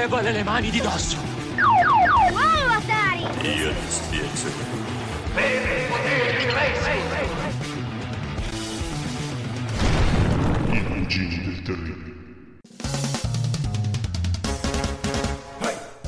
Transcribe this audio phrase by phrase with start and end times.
[0.00, 1.18] Levale le mani di dosso!
[2.30, 3.58] Wow, Atari!
[3.58, 3.74] Io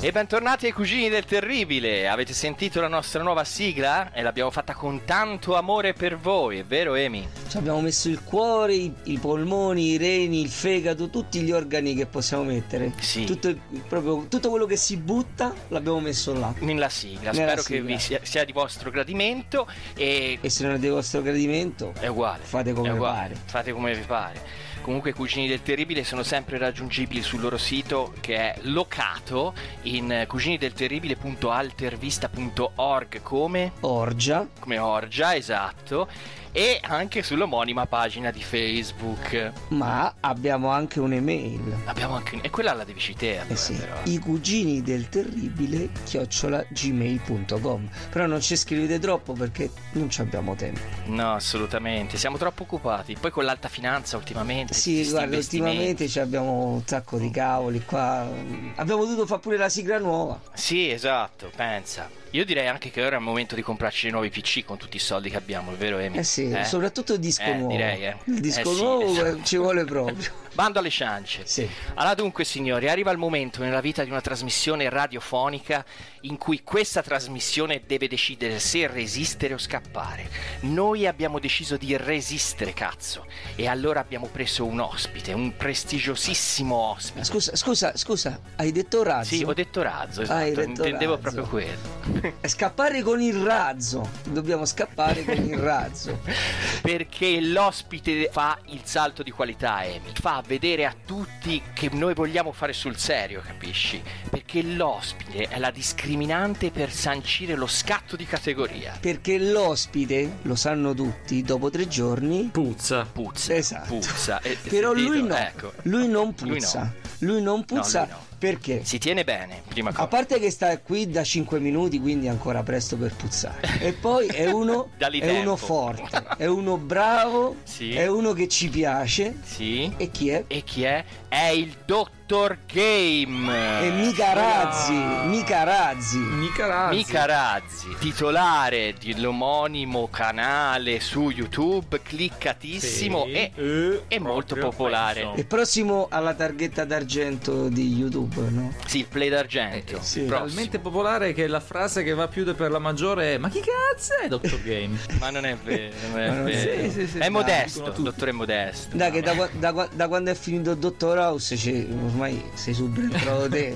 [0.04, 2.08] E bentornati ai cugini del terribile.
[2.08, 4.12] Avete sentito la nostra nuova sigla?
[4.12, 7.24] E l'abbiamo fatta con tanto amore per voi, è vero Emi?
[7.46, 11.94] Ci abbiamo messo il cuore, i, i polmoni, i reni, il fegato, tutti gli organi
[11.94, 12.92] che possiamo mettere.
[12.98, 13.26] Sì.
[13.26, 16.52] Tutto, proprio, tutto quello che si butta l'abbiamo messo là.
[16.58, 17.30] Nella sigla.
[17.30, 17.86] Nella Spero che sigla.
[17.86, 22.08] vi sia, sia di vostro gradimento e E se non è di vostro gradimento, è
[22.08, 22.42] uguale.
[22.42, 23.40] Fate come uguale, pare.
[23.44, 24.70] Fate come vi pare.
[24.82, 29.54] Comunque i cugini del terribile sono sempre raggiungibili sul loro sito che è locato
[29.96, 34.46] in cuginidelterribile.altervista.org come orgia.
[34.58, 36.08] come Orgia, esatto,
[36.54, 39.52] e anche sull'omonima pagina di Facebook.
[39.68, 41.78] Ma abbiamo anche un'email.
[41.86, 43.94] Abbiamo anche e quella la devi citare, Eh sì, però.
[44.04, 50.54] i cugini del terribile chiocciola gmail.com però non ci scrivete troppo perché non ci abbiamo
[50.54, 53.16] tempo No, assolutamente, siamo troppo occupati.
[53.18, 54.74] Poi con l'alta finanza ultimamente.
[54.74, 58.28] sì guarda ultimamente ci abbiamo un sacco di cavoli qua
[58.76, 62.08] abbiamo dovuto fare pure la sigla nuova Sì, esatto, pensa.
[62.30, 64.96] Io direi anche che ora è il momento di comprarci dei nuovi PC con tutti
[64.96, 66.16] i soldi che abbiamo, è vero Emi?
[66.18, 68.16] eh sì soprattutto il disco Eh, nuovo direi, eh.
[68.24, 69.26] il disco Eh sì, nuovo esatto.
[69.36, 71.42] eh, ci vuole proprio Bando alle ciance.
[71.46, 75.84] sì Allora dunque signori, arriva il momento nella vita di una trasmissione radiofonica
[76.22, 80.28] in cui questa trasmissione deve decidere se resistere o scappare.
[80.60, 83.26] Noi abbiamo deciso di resistere, cazzo.
[83.56, 87.24] E allora abbiamo preso un ospite, un prestigiosissimo ospite.
[87.24, 91.18] scusa scusa scusa hai detto razzo Sì, ho detto razzo, Ah, hai esatto, detto intendevo
[91.20, 91.22] razzo.
[91.34, 92.30] proprio quello.
[92.46, 96.20] scappare con il razzo dobbiamo scappare con il razzo
[96.82, 100.12] Perché l'ospite fa il salto di qualità, Amy.
[100.20, 104.02] Fa vedere a tutti che noi vogliamo fare sul serio, capisci?
[104.30, 108.96] Perché l'ospite è la discriminante per sancire lo scatto di categoria.
[109.00, 113.06] perché l'ospite lo sanno tutti dopo tre giorni Puzza.
[113.10, 113.54] Puzza.
[113.54, 113.88] Esatto.
[113.94, 114.40] Puzza.
[114.40, 115.12] E- Però sentito?
[115.12, 115.72] lui no, Ecco.
[115.82, 116.92] lui non Lui puzza, no.
[117.20, 118.30] lui non puzza lui no.
[118.42, 118.80] Perché?
[118.84, 120.02] Si tiene bene, prima cosa.
[120.02, 123.60] A parte che sta qui da 5 minuti, quindi è ancora presto per puzzare.
[123.78, 127.94] E poi è uno, è uno forte, è uno bravo, Sì.
[127.94, 129.38] è uno che ci piace.
[129.44, 129.92] Sì.
[129.96, 130.42] E chi è?
[130.48, 131.04] E chi è?
[131.28, 133.80] È il Dottor Game.
[133.86, 136.18] E mica Razzi, mica Razzi.
[136.18, 136.96] Mica razzi.
[136.96, 143.32] Mica Razzi, titolare dell'omonimo canale su YouTube, cliccatissimo Sì.
[143.32, 145.20] e, Eh, e molto proprio popolare.
[145.22, 145.36] penso.
[145.40, 148.72] E prossimo alla targhetta d'argento di YouTube, no?
[148.86, 149.96] Sì, il play d'argento.
[149.96, 150.20] Eh, sì.
[150.20, 150.46] il prossimo.
[150.48, 154.14] Talmente popolare che la frase che va più per la maggiore è Ma chi cazzo
[154.22, 154.60] è Dr.
[154.62, 154.98] Game?
[155.20, 156.82] Ma non è vero, non è Ma non- vero.
[156.82, 158.96] sì, sì, sì, è dai, modesto, il dottore è modesto.
[158.96, 159.36] Dai, che No, da, eh.
[159.36, 163.74] qua- da qua- da quando è finito Dottor House, ci- ormai sei subentrato te.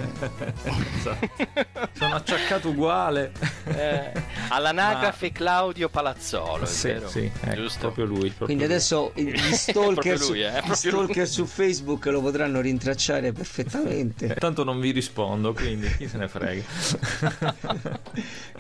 [1.93, 3.33] Sono acciaccato uguale.
[3.65, 4.13] Eh,
[4.49, 7.09] all'anagrafe Claudio Palazzolo, è sì, vero?
[7.09, 7.79] sì, ecco, giusto?
[7.81, 8.29] proprio lui.
[8.31, 8.73] proprio Quindi lui.
[8.73, 11.27] adesso gli Proprio stalker, su, lui, eh, gli stalker lui.
[11.27, 14.35] su Facebook lo potranno rintracciare perfettamente.
[14.47, 16.63] Tanto non vi rispondo, quindi chi se ne frega.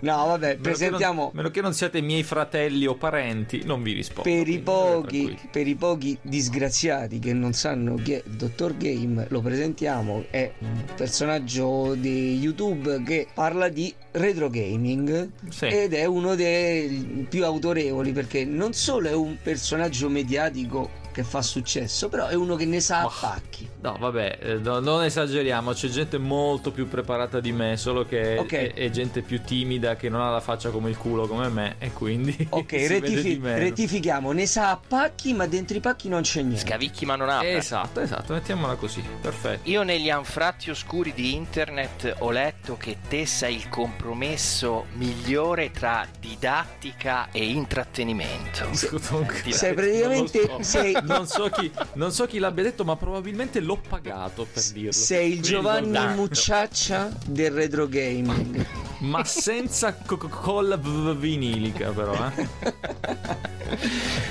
[0.01, 3.85] No, vabbè, Meno che presentiamo non- meno che non siate miei fratelli o parenti, non
[3.85, 4.23] vi rispondo.
[4.29, 9.41] per i, pochi, per i pochi disgraziati che non sanno chi è Dottor Game, lo
[9.41, 10.25] presentiamo.
[10.29, 15.67] È un personaggio di YouTube che parla di retro gaming Sì.
[15.67, 21.41] ed è uno dei più autorevoli perché non solo è un personaggio mediatico che fa
[21.41, 23.67] successo, però è uno che ne sa a pacchi.
[23.81, 28.37] No, vabbè, eh, no- non esageriamo, c'è gente molto più preparata di me, solo che
[28.37, 28.53] Ok.
[28.53, 31.77] è, è gente più timida che non ha la faccia come il culo come me
[31.79, 33.59] e quindi Ok, si vede rettifi- di meno.
[33.61, 34.33] rettifichiamo.
[34.33, 36.67] Ne sa a pacchi, ma dentro i pacchi non c'è niente.
[36.67, 37.57] Scavicchi ma non apre.
[37.57, 39.71] Esatto, esatto, mettiamola così, perfetto.
[39.71, 46.07] Io negli anfratti oscuri di internet ho letto che te sei il compromesso migliore tra
[46.21, 48.69] didattica e intrattenimento.
[48.75, 54.47] Sei praticamente- sei- Non so chi, non so chi l'abbia detto, ma probabilmente l'ho pagato
[54.51, 54.93] per dirlo.
[54.93, 56.21] Sei il Giovanni tanto.
[56.23, 58.67] Mucciaccia del retro gaming.
[58.99, 62.15] Ma senza Coca-Cola v- vinilica, però.
[62.35, 62.49] Eh?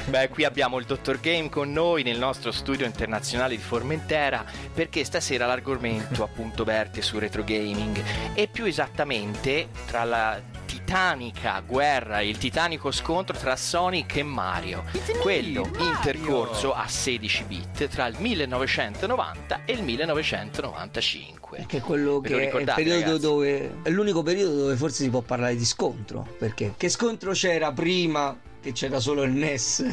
[0.08, 4.44] Beh, qui abbiamo il Dottor Game con noi nel nostro studio internazionale di Formentera
[4.74, 8.02] perché stasera l'argomento appunto verte su retro gaming
[8.34, 10.42] e più esattamente tra la
[10.86, 14.84] titanica guerra il titanico scontro tra Sonic e Mario,
[15.20, 21.66] quello intercorso a 16 bit tra il 1990 e il 1995.
[21.68, 23.20] Che è quello Ve che è il periodo ragazzi?
[23.20, 23.76] dove.
[23.82, 26.28] È l'unico periodo dove forse si può parlare di scontro.
[26.38, 26.76] Perché?
[26.78, 28.38] Che scontro c'era prima?
[28.62, 29.84] Che c'era solo il NES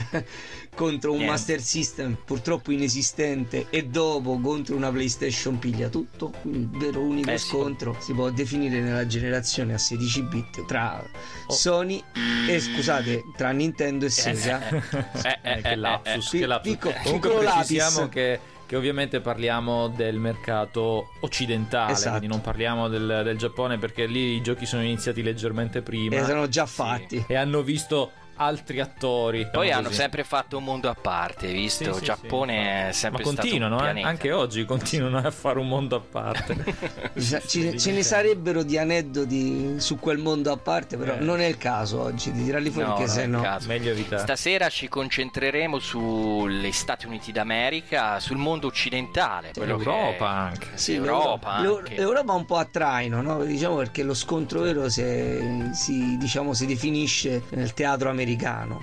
[0.74, 1.32] contro un Niente.
[1.34, 6.32] Master System purtroppo inesistente e dopo contro una PlayStation piglia tutto.
[6.40, 7.48] Quindi il vero unico Eh sì.
[7.48, 11.02] scontro si può definire nella generazione a 16 bit tra
[11.48, 12.02] Sony
[12.48, 14.68] e scusate, tra Nintendo e Sega.
[14.68, 16.72] Eh, eh, Eh, che lapsus, che lapsus.
[16.72, 18.14] piccolo- Comunque piccolo precisiamo lapis.
[18.14, 22.10] che, che ovviamente parliamo del mercato occidentale, Esatto.
[22.18, 26.24] quindi non parliamo del, del Giappone perché lì i giochi sono iniziati leggermente prima E
[26.24, 27.22] sono già fatti.
[27.28, 29.48] e hanno visto altri attori.
[29.50, 30.00] Poi diciamo hanno così.
[30.00, 31.92] sempre fatto un mondo a parte, hai visto?
[31.92, 33.06] Sì, sì, Giappone è sì.
[33.06, 34.02] Ma sempre stato un continuano, eh?
[34.02, 37.10] anche oggi continuano a fare un mondo a parte.
[37.46, 41.18] Ci- ce ne sarebbero di aneddoti su quel mondo a parte, però Eh.
[41.20, 43.40] non è il caso oggi di tirarli fuori No, perché non se è il no.
[43.42, 43.68] caso.
[43.68, 44.22] Meglio evitare.
[44.22, 50.68] Stasera ci concentreremo sugli Stati Uniti d'America, sul mondo occidentale, quello che- Europa anche.
[50.74, 51.94] Sì, Europa l'Euro- anche.
[51.96, 53.44] l'Europa è un po' a traino, no?
[53.44, 58.20] diciamo perché lo scontro vero si, si- diciamo, si definisce nel teatro americano.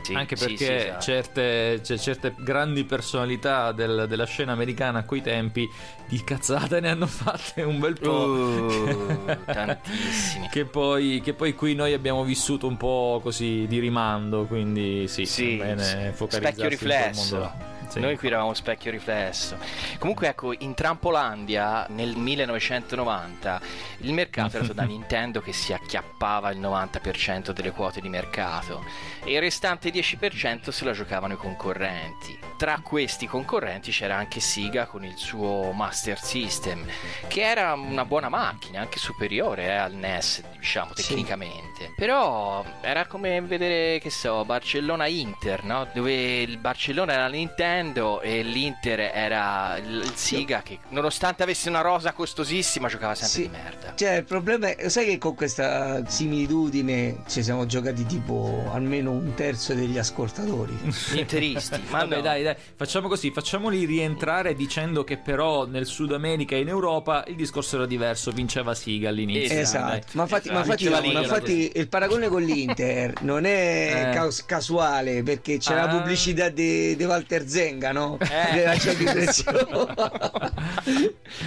[0.02, 1.02] Sì, Anche sì, perché sì, esatto.
[1.02, 5.68] certe, c'è certe grandi personalità del- della scena americana a quei tempi
[6.08, 8.10] di cazzate ne hanno fatte un bel po'.
[8.26, 10.48] Uh, tantissimi.
[10.50, 15.26] Che poi, che poi qui noi abbiamo vissuto un po' così di rimando, quindi sì,
[15.26, 15.98] Sì, va bene sì.
[16.14, 17.69] focalizzarsi specchio riflesso.
[17.90, 18.00] Sì.
[18.00, 19.58] Noi qui eravamo specchio riflesso.
[19.98, 23.62] Comunque, ecco, in Trampolandia nel 1990
[24.00, 28.84] il mercato era stato da Nintendo che si acchiappava il 90% delle quote di mercato
[29.24, 32.38] e il restante 10% se la giocavano i concorrenti.
[32.58, 36.86] Tra questi concorrenti c'era anche Sega con il suo Master System,
[37.28, 41.08] che era una buona macchina, anche superiore eh, al NES, diciamo Sì.
[41.08, 41.94] tecnicamente.
[41.96, 45.88] Però era come vedere, che so, Barcellona-Inter, no?
[45.94, 51.82] Dove il Barcellona era Nintendo e l'Inter era il il Sega che nonostante avesse una
[51.82, 53.42] rosa costosissima giocava sempre Sì.
[53.44, 53.94] di merda.
[53.96, 59.34] Cioè, il problema è, sai che con questa similitudine ci siamo giocati tipo almeno un
[59.36, 60.78] terzo degli ascoltatori.
[61.12, 62.22] Gli interisti, ma Vabbè, no.
[62.22, 67.24] dai, dai, facciamo così, facciamoli rientrare dicendo che però nel Sud America e in Europa
[67.28, 69.58] il discorso era diverso, vinceva Siga all'inizio.
[69.60, 69.88] Esatto.
[69.88, 69.98] dai.
[70.00, 70.84] Esatto, ma infatti, ma Esatto.
[70.84, 74.32] infatti- ma Lira, infatti il paragone con l'Inter non è Eh.
[74.46, 75.88] casuale perché c'è la Ah.
[75.88, 78.18] pubblicità di Walter Zenga, no?
[78.20, 78.78] Eh.
[78.80, 79.88] Prezioso.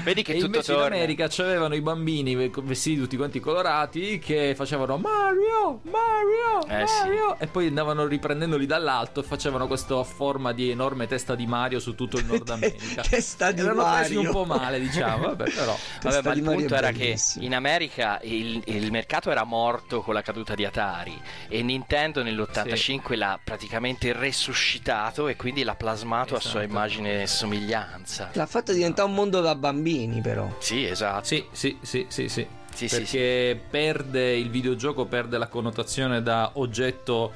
[0.05, 0.95] Vedi che E tutto invece in torna.
[0.97, 6.99] America c'avevano i bambini ve- vestiti tutti quanti colorati che facevano Mario, Mario, Eh, sì.
[7.01, 11.79] Mario e poi andavano riprendendoli dall'alto e facevano questa forma di enorme testa di Mario
[11.81, 13.03] su tutto il Nord America.
[13.03, 14.21] Testa di Erano presi Mario.
[14.21, 15.77] un po' male, diciamo, vabbè, però.
[16.03, 20.15] Vabbè, ma il Mario punto era che in America il, il mercato era morto con
[20.15, 26.27] la caduta di Atari e Nintendo nell'85 l'ha praticamente resuscitato e quindi l'ha plasmato a
[26.27, 26.65] sua Esatto.
[26.65, 28.31] immagine e somiglianza.
[28.33, 30.49] L'ha fatto diventare un mondo da bambini, però.
[30.59, 31.25] Sì, esatto.
[31.25, 32.47] Sì, sì, sì, sì, sì.
[32.75, 37.33] Sì, sì, Perché perde il videogioco perde la connotazione da oggetto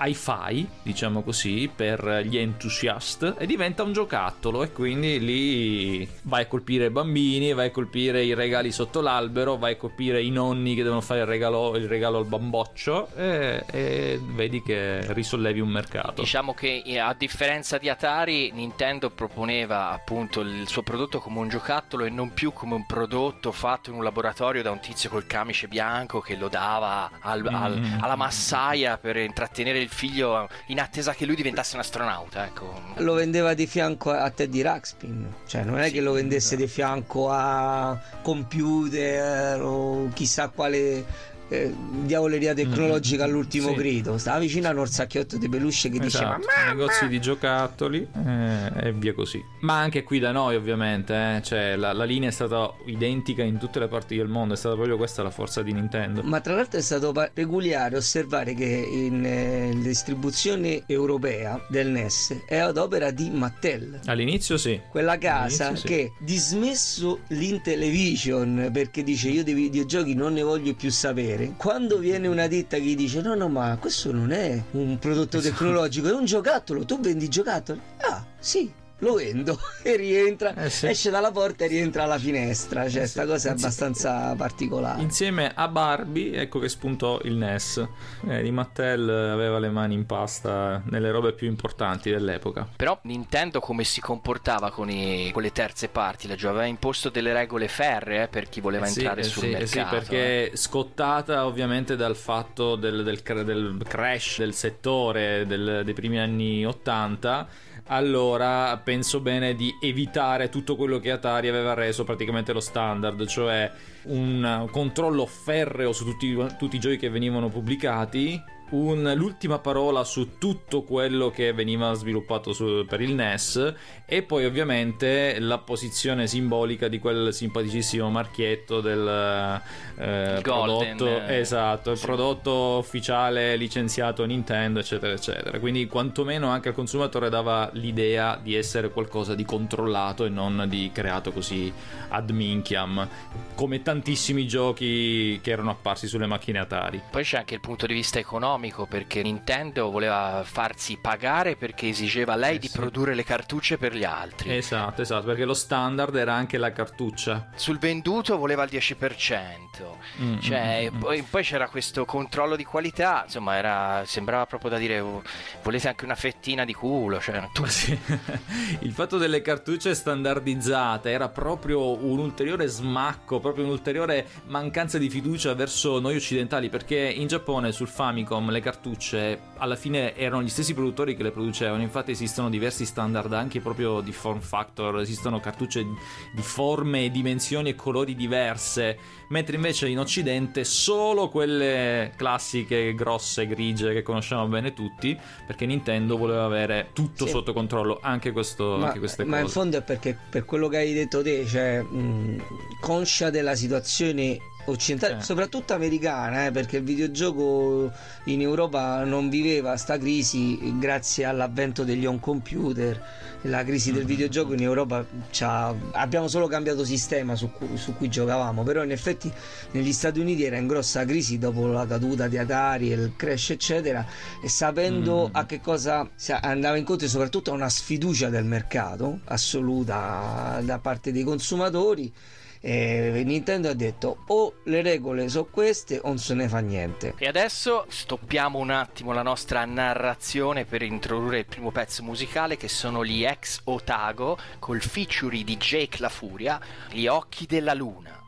[0.00, 6.46] hi-fi, diciamo così, per gli entusiast e diventa un giocattolo e quindi lì vai a
[6.46, 10.74] colpire i bambini, vai a colpire i regali sotto l'albero, vai a colpire i nonni
[10.74, 15.68] che devono fare il regalo, il regalo al bamboccio e, e vedi che risollevi un
[15.68, 16.22] mercato.
[16.22, 21.48] Diciamo che eh, a differenza di Atari, Nintendo proponeva appunto il suo prodotto come un
[21.48, 25.26] giocattolo e non più come un prodotto fatto in un laboratorio da un tizio col
[25.26, 28.02] camice bianco che lo dava al- al- Mm.
[28.02, 32.46] alla massaia per intrattenere il figlio in attesa che lui diventasse un astronauta.
[32.46, 32.80] Ecco.
[32.96, 35.34] Lo vendeva di fianco a Teddy Ruxpin.
[35.46, 41.72] Cioè, non è Sì, che lo vendesse di fianco a computer o chissà quale eh,
[42.02, 43.74] diavoleria tecnologica all'ultimo Sì.
[43.74, 44.18] grido.
[44.18, 48.92] Stava vicino a un orsacchiotto di peluche che diceva Esatto, negozi di giocattoli eh, e
[48.92, 49.42] via così.
[49.60, 53.58] Ma anche qui da noi, ovviamente, eh, cioè, la, la linea è stata identica in
[53.58, 54.54] tutte le parti del mondo.
[54.54, 56.22] È stata proprio questa la forza di Nintendo.
[56.22, 62.42] Ma tra l'altro è stato pa- peculiare osservare che in eh, distribuzione europea del NES
[62.46, 64.00] è ad opera di Mattel.
[64.06, 64.80] All'inizio sì.
[64.90, 65.86] Quella casa sì.
[65.86, 71.37] che dismesso l'Intellivision perché dice io dei videogiochi non ne voglio più sapere.
[71.56, 75.40] Quando viene una ditta che gli dice no no ma questo non è un prodotto
[75.40, 77.80] tecnologico, è un giocattolo, tu vendi giocattoli?
[77.98, 78.72] Ah sì.
[79.00, 80.86] Lo vendo e rientra, Eh sì.
[80.88, 82.88] esce dalla porta e rientra alla finestra.
[82.88, 85.00] Cioè, sta cosa è abbastanza particolare.
[85.02, 87.86] Insieme a Barbie, ecco che spuntò il NES.
[88.28, 92.66] Eh, di Mattel aveva le mani in pasta nelle robe più importanti dell'epoca.
[92.76, 96.26] Però Nintendo come si comportava con, i- con le terze parti?
[96.26, 99.24] La gio- aveva imposto delle regole ferree eh, per chi voleva Eh sì, entrare eh
[99.24, 99.68] sul sì, eh mercato.
[99.70, 99.84] sì, eh.
[99.84, 106.66] perché scottata ovviamente dal fatto del, del del crash del settore del- dei primi anni
[106.66, 107.48] 80.
[107.90, 113.70] Allora penso bene di evitare tutto quello che Atari aveva reso praticamente lo standard, cioè
[114.04, 120.36] un controllo ferreo su tutti, tutti i giochi che venivano pubblicati, un- l'ultima parola su
[120.38, 126.88] tutto quello che veniva sviluppato su- per il NES e poi ovviamente la posizione simbolica
[126.88, 129.60] di quel simpaticissimo marchietto del
[129.96, 132.04] eh, prodotto esatto, il sì.
[132.04, 135.58] prodotto ufficiale licenziato Nintendo eccetera eccetera.
[135.58, 140.90] Quindi quantomeno anche al consumatore dava l'idea di essere qualcosa di controllato e non di
[140.92, 141.72] creato così
[142.08, 143.08] ad minchiam
[143.54, 147.00] come tantissimi giochi che erano apparsi sulle macchine Atari.
[147.10, 148.57] Poi c'è anche il punto di vista economico
[148.88, 152.76] perché Nintendo voleva farsi pagare perché esigeva lei Eh di sì.
[152.78, 154.54] produrre le cartucce per gli altri.
[154.56, 159.96] esatto esatto perché lo standard era anche la cartuccia Sul venduto voleva il 10%.
[160.20, 161.00] Mm, Cioè, mm, mm, mm.
[161.00, 165.22] poi, poi c'era questo controllo di qualità, insomma, era, sembrava proprio da dire "Oh,
[165.62, 167.96] volete anche una fettina di culo, cioè, tu- sì.
[168.80, 175.54] Il fatto delle cartucce standardizzate era proprio un ulteriore smacco, proprio un'ulteriore mancanza di fiducia
[175.54, 180.74] verso noi occidentali, perché in Giappone sul Famicom le cartucce alla fine erano gli stessi
[180.74, 185.82] produttori che le producevano, infatti esistono diversi standard anche proprio di form factor, esistono cartucce
[185.82, 193.92] di forme, dimensioni e colori diverse, mentre invece in Occidente solo quelle classiche, grosse, grigie
[193.92, 197.30] che conosciamo bene tutti, perché Nintendo voleva avere tutto Sì.
[197.32, 199.52] sotto controllo, anche, questo, Ma, anche queste ma in cose.
[199.54, 202.42] fondo è perché per quello che hai detto te, cioè mh,
[202.80, 204.38] conscia della situazione
[204.70, 205.26] occidentale, Sì.
[205.26, 207.90] soprattutto americana, eh, perché il videogioco
[208.24, 213.00] in Europa non viveva sta crisi grazie all'avvento degli home computer.
[213.42, 214.06] La crisi del Mhm.
[214.08, 218.90] videogioco in Europa c'ha- abbiamo solo cambiato sistema su cui, su cui giocavamo, però in
[218.90, 219.32] effetti
[219.72, 224.04] negli Stati Uniti era in grossa crisi dopo la caduta di Atari, il crash eccetera
[224.42, 225.34] e sapendo Mm.
[225.34, 226.08] a che cosa
[226.40, 232.12] andava incontro soprattutto a una sfiducia del mercato assoluta da parte dei consumatori
[232.60, 237.14] eh, Nintendo ha detto o le regole sono queste o non se ne fa niente
[237.18, 242.68] E adesso stoppiamo un attimo la nostra narrazione per introdurre il primo pezzo musicale che
[242.68, 246.60] sono gli ex Otago col feature di Jake La Furia,
[246.90, 248.27] Gli occhi della luna.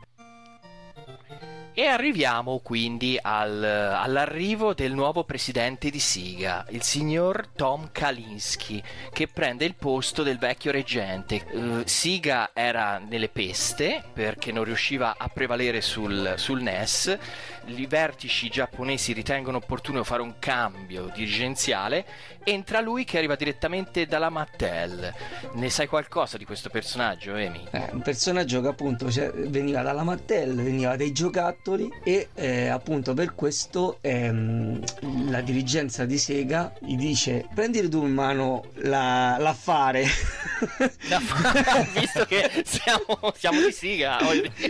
[1.73, 9.27] E arriviamo quindi al- all'arrivo del nuovo presidente di Siga, il signor Tom Kalinski, che
[9.29, 11.35] prende il posto del vecchio reggente.
[11.35, 17.17] Eh, Siga era nelle peste perché non riusciva a prevalere sul, sul NES.
[17.65, 22.05] I vertici giapponesi ritengono opportuno fare un cambio dirigenziale.
[22.43, 25.13] Entra lui che arriva direttamente dalla Mattel.
[25.53, 27.63] Ne sai qualcosa di questo personaggio, Amy?
[27.71, 33.13] Eh, un personaggio che appunto cioè, veniva dalla Mattel, veniva dai giocattoli e eh, appunto
[33.13, 40.05] per questo ehm, la dirigenza di Sega gli dice prendi tu in mano la- l'affare.
[41.93, 44.17] Visto che siamo, siamo di dire.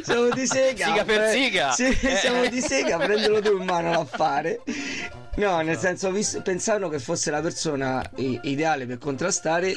[0.03, 0.85] siamo di Sega.
[0.85, 1.71] Siga per eh, Siga.
[1.71, 2.15] Sì, Eh.
[2.17, 4.61] siamo di Sega, prendilo tu in mano l'affare.
[5.35, 9.75] No, nel senso, vis- pensavano che fosse la persona ideale per contrastare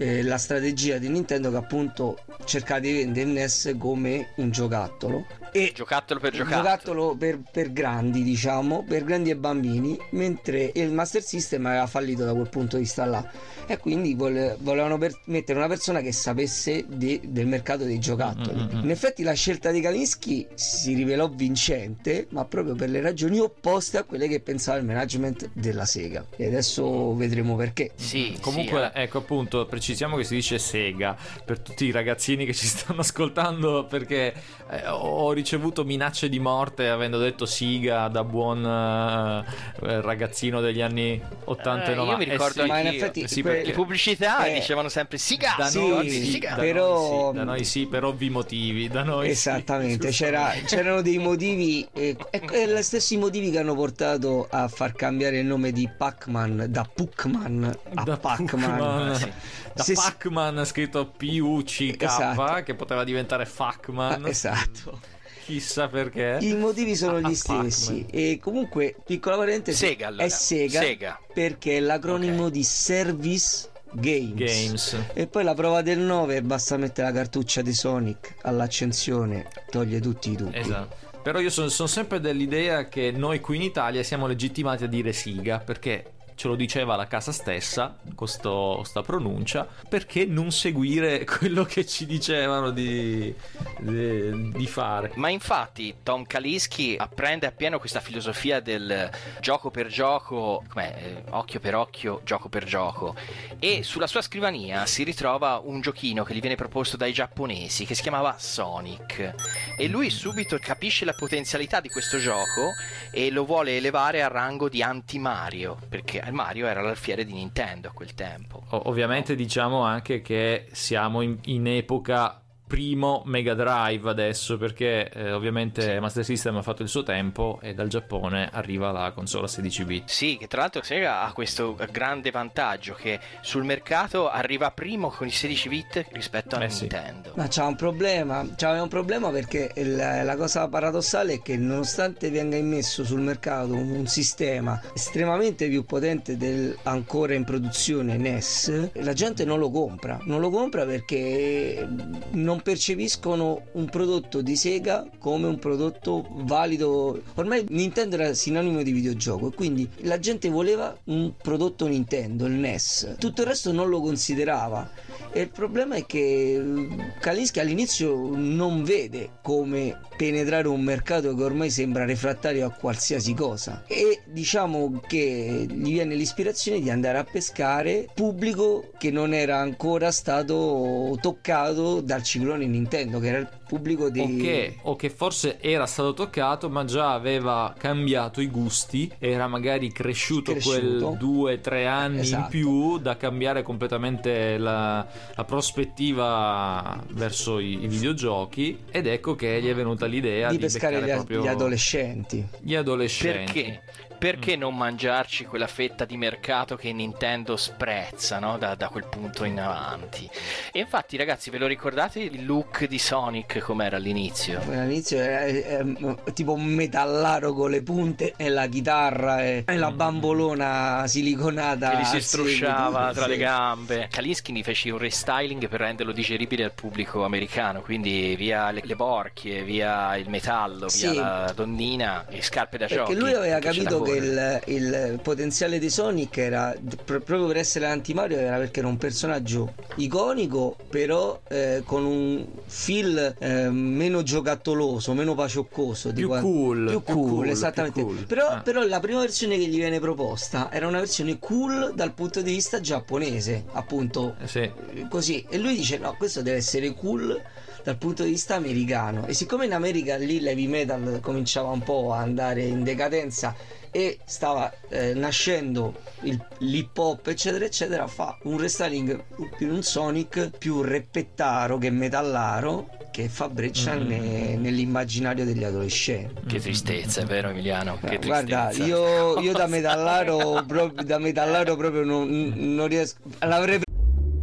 [0.00, 5.26] eh, la strategia di Nintendo che appunto cercava di vendere il NES come un giocattolo.
[5.52, 6.62] E Giocattolo per giocattolo.
[6.62, 12.24] giocattolo per, per grandi, diciamo, per grandi e bambini, mentre il Master System aveva fallito
[12.24, 13.28] da quel punto di vista là.
[13.66, 18.60] E quindi vole- volevano per- mettere una persona che sapesse de- del mercato dei giocattoli.
[18.62, 18.82] Mm, mm, mm.
[18.84, 23.98] In effetti la scelta di Kalinski si rivelò vincente, ma proprio per le ragioni opposte
[23.98, 26.24] a quelle che pensava il management della Sega.
[26.36, 27.90] E adesso vedremo perché.
[27.96, 29.02] Sì, Comunque, sì, eh.
[29.02, 33.84] ecco appunto, precisiamo che si dice Sega per tutti i ragazzini che ci stanno ascoltando
[33.88, 34.32] perché
[34.70, 41.20] eh, ho ricevuto minacce di morte avendo detto Siga da buon eh, ragazzino degli anni
[41.44, 42.12] 80 e Eh, 90.
[42.12, 44.54] io mi ricordo Eh sì, Ma in effetti sì, que- Le pubblicità Eh.
[44.54, 46.50] dicevano sempre siga, da Sì, noi siga.
[46.54, 51.18] da però- da noi sì, per ovvi motivi, da noi sì, Esattamente, c'era- c'erano dei
[51.18, 55.88] motivi, eh, e gli stessi motivi che hanno portato a far cambiare il nome di
[55.96, 58.60] Pac-Man da Puckman a da Pac-Man.
[58.78, 59.14] Pac-Man.
[59.16, 59.32] sì.
[59.80, 62.62] Da Se- Pac-Man scritto P-U-C-K Esatto.
[62.62, 64.26] che poteva diventare Ah, Facman.
[64.26, 65.00] esatto.
[65.44, 66.38] Chissà perché.
[66.42, 67.70] I motivi sono Ah, gli Pac-Man.
[67.70, 70.24] stessi e comunque, piccola parentesi, Sega, allora.
[70.24, 71.20] è Sega, Sega.
[71.32, 72.50] perché è l'acronimo Ok.
[72.52, 74.34] di Service Games.
[74.34, 74.96] Games.
[75.14, 80.30] E poi la prova del 9 basta mettere la cartuccia di Sonic all'accensione, toglie tutti
[80.30, 80.56] i dubbi.
[80.56, 81.08] Esatto.
[81.22, 85.58] Però io sono sempre dell'idea che noi qui in Italia siamo legittimati a dire siga
[85.58, 91.84] perché ce lo diceva la casa stessa, questo- questa pronuncia, perché non seguire quello che
[91.84, 93.34] ci dicevano di,
[93.78, 95.12] di- di fare?
[95.16, 99.10] Ma infatti Tom Kaliski apprende appieno questa filosofia del
[99.42, 100.94] gioco per gioco, com'è?
[100.96, 103.14] Eh, occhio per occhio, gioco per gioco.
[103.58, 107.94] E sulla sua scrivania si ritrova un giochino che gli viene proposto dai giapponesi che
[107.94, 109.34] si chiamava Sonic.
[109.76, 112.70] E lui subito capisce la potenzialità di questo gioco
[113.12, 117.92] e lo vuole elevare al rango di anti-Mario, perché Mario era l'alfiere di Nintendo a
[117.92, 118.62] quel tempo.
[118.70, 125.32] O- ovviamente diciamo anche che siamo in, in epoca primo Mega Drive adesso perché eh,
[125.32, 129.48] ovviamente Master System ha fatto il suo tempo e dal Giappone arriva la console a
[129.48, 130.08] 16 bit.
[130.08, 135.26] Sì, che tra l'altro Sega ha questo grande vantaggio che sul mercato arriva primo con
[135.26, 136.82] i 16 bit rispetto a Eh sì.
[136.82, 137.32] Nintendo.
[137.34, 142.30] Ma c'ha un problema, c'aveva un problema perché il- la cosa paradossale è che nonostante
[142.30, 148.90] venga immesso sul mercato un, un sistema estremamente più potente del ancora in produzione NES,
[148.94, 151.84] la gente non lo compra, non lo compra perché
[152.30, 157.22] non percepiscono un prodotto di Sega come un prodotto valido.
[157.34, 162.52] Ormai Nintendo era sinonimo di videogioco e quindi la gente voleva un prodotto Nintendo, il
[162.52, 163.16] NES.
[163.18, 164.88] Tutto il resto non lo considerava.
[165.32, 166.18] E il problema è che
[166.54, 166.88] eh,
[167.20, 173.84] Kalinski all'inizio non vede come penetrare un mercato che ormai sembra refrattario a qualsiasi cosa
[173.86, 180.10] e diciamo che gli viene l'ispirazione di andare a pescare pubblico che non era ancora
[180.10, 185.58] stato toccato dal ciclone Nintendo che era il pubblico dei O che, o che forse
[185.60, 191.16] era stato toccato ma già aveva cambiato i gusti, era magari cresciuto, Cresciuto.
[191.16, 192.48] quel 2-3 anni in Esatto.
[192.50, 199.68] più da cambiare completamente la, la prospettiva verso i, i videogiochi ed ecco che gli
[199.68, 203.62] è venuta l'idea di di, pescare gli, proprio gli adolescenti gli adolescenti.
[203.62, 203.82] Perché?
[204.20, 208.58] Perché non mangiarci quella fetta di mercato che Nintendo sprezza no?
[208.58, 210.28] da, da quel punto in avanti?
[210.72, 214.60] E infatti, ragazzi, ve lo ricordate il look di Sonic com'era all'inizio?
[214.60, 219.76] All'inizio era eh, eh, tipo un metallaro con le punte e la chitarra e, e
[219.78, 221.88] la bambolona siliconata.
[221.92, 223.12] Che gli si strusciava seguito.
[223.14, 223.30] tra Sì.
[223.30, 224.08] le gambe.
[224.10, 228.96] Kalinsky ne fece un restyling per renderlo digeribile al pubblico americano, quindi via le, le
[228.96, 231.10] borchie, via il metallo, Sì.
[231.10, 233.12] via la donnina e scarpe da giochi.
[233.14, 236.74] Perché lui aveva perché capito che il, il potenziale di Sonic era
[237.04, 242.44] pr- proprio per essere anti-Mario era perché era un personaggio iconico, però eh, con un
[242.66, 246.10] feel eh, meno giocattoloso, meno pacioccoso.
[246.10, 248.00] di Più qua- cool, Più più cool, cool, esattamente.
[248.02, 248.24] più cool.
[248.26, 248.60] Però, Ah.
[248.60, 252.50] però la prima versione che gli viene proposta era una versione cool dal punto di
[252.52, 254.70] vista giapponese, appunto Eh sì.
[255.08, 257.40] Così e lui dice no questo deve essere cool
[257.82, 262.12] dal punto di vista americano e siccome in America lì l'heavy metal cominciava un po'
[262.12, 263.54] a andare in decadenza
[263.92, 269.22] e stava eh, nascendo il- l'hip hop eccetera eccetera fa un restyling
[269.56, 274.06] più un Sonic più reppettaro che metallaro che fa breccia Mm.
[274.06, 277.98] ne- nell'immaginario degli adolescenti Che tristezza, è vero Emiliano?
[277.98, 278.44] Che Eh, tristezza.
[278.44, 283.18] Guarda, io, io da metallaro, pro- da metallaro proprio non, non riesco.
[283.40, 283.80] L'avrei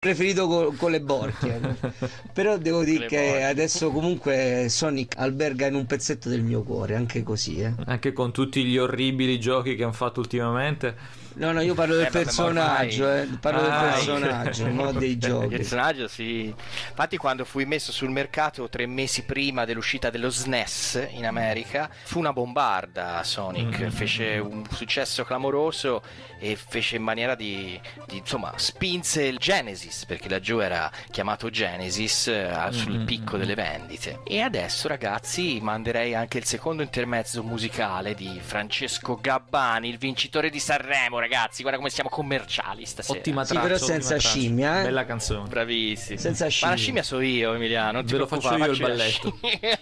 [0.00, 1.60] Preferito co- con le borchie.
[2.32, 3.44] Però devo dire che borchie.
[3.44, 7.74] adesso comunque Sonic alberga in un pezzetto del mio cuore, anche così, eh.
[7.86, 10.96] Anche con tutti gli orribili giochi che hanno fatto ultimamente.
[11.38, 15.18] No, no, io parlo del Eh, personaggio, eh, parlo del Ah, personaggio, non dei Il
[15.18, 15.48] giochi.
[15.56, 16.46] personaggio sì.
[16.88, 22.18] Infatti quando fui messo sul mercato tre mesi prima dell'uscita dello SNES in America, fu
[22.18, 23.88] una bombarda Sonic, Mm.
[23.90, 26.02] fece un successo clamoroso
[26.40, 32.26] e fece in maniera di, di- insomma, spinse il Genesis, perché laggiù era chiamato Genesis
[32.28, 33.04] eh, sul Mm.
[33.06, 34.20] picco delle vendite.
[34.24, 40.58] E adesso ragazzi manderei anche il secondo intermezzo musicale di Francesco Gabbani, il vincitore di
[40.58, 41.26] Sanremo, ragazzi,
[41.62, 43.18] guarda come siamo commerciali stasera.
[43.18, 43.66] Ottima Sì, traccia.
[43.66, 44.28] però ottima senza traccia.
[44.28, 44.82] scimmia, eh.
[44.84, 45.48] Bella canzone.
[45.48, 46.18] Bravissimi.
[46.18, 46.74] Senza Ma scimmia.
[46.74, 47.92] la scimmia so io, Emiliano.
[47.92, 49.78] Non ti Ve lo faccio io il scimmia.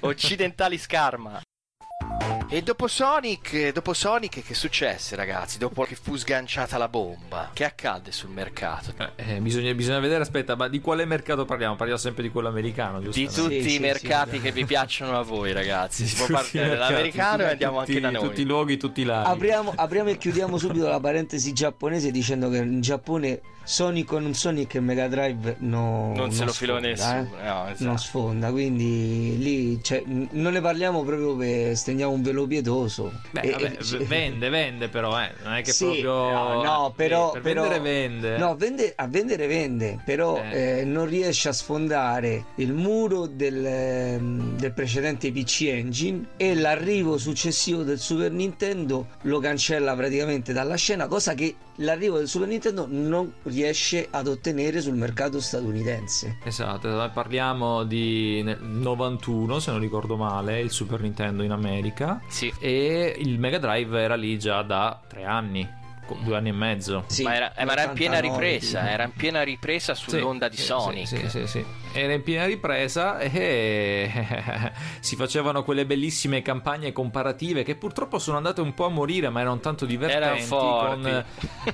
[0.00, 1.40] Occidentali scarma.
[2.50, 5.58] E dopo Sonic, dopo Sonic che successe ragazzi?
[5.58, 8.94] Dopo che fu sganciata la bomba, che accadde sul mercato?
[9.16, 11.76] Eh, eh, bisogna, bisogna vedere, aspetta, ma di quale mercato parliamo?
[11.76, 13.18] Parliamo sempre di quello americano, giusto?
[13.20, 14.40] Di tutti Sì, i sì, mercati sì.
[14.40, 16.06] che vi piacciono a voi ragazzi.
[16.06, 18.22] Si può partire dall'americano e andiamo anche tutti- da noi.
[18.28, 19.30] Tutti i luoghi, tutti i lati.
[19.30, 24.32] Apriamo, apriamo e chiudiamo subito la parentesi giapponese dicendo che in Giappone Sonic con un
[24.32, 27.38] Sonic e Mega Drive no- non se lo filò sfonda, nessuno.
[27.38, 27.46] eh.
[27.46, 27.84] no, esatto.
[27.84, 33.12] Non sfonda, quindi lì cioè, non ne parliamo proprio per stendiamo un velo pietoso.
[33.30, 35.32] Beh, E- vabbè, e- vende, vende però, eh.
[35.44, 36.12] Non è che Sì, proprio...
[36.30, 38.36] no, no, però, per però- vendere vende.
[38.38, 40.80] No, vende- a vendere vende, però Eh.
[40.80, 47.18] eh, non riesce a sfondare il muro del, ehm, del precedente PC Engine e l'arrivo
[47.18, 52.86] successivo del Super Nintendo lo cancella praticamente dalla scena, cosa che l'arrivo del Super Nintendo
[52.88, 56.38] non riesce ad ottenere sul mercato statunitense.
[56.44, 62.52] Esatto, parliamo di nel 91 se non ricordo male, il Super Nintendo in America Sì.
[62.58, 65.66] e il Mega Drive era lì già da tre anni,
[66.22, 67.04] due anni e mezzo.
[67.06, 70.50] Sì, ma era, ma era in piena 89, ripresa, era in piena ripresa sull'onda Sì,
[70.50, 71.06] di sì, Sonic.
[71.06, 71.64] Sì, sì, sì, sì.
[71.92, 74.10] Era in piena ripresa e
[75.00, 79.40] si facevano quelle bellissime campagne comparative che purtroppo sono andate un po' a morire, ma
[79.40, 81.24] erano tanto divertenti con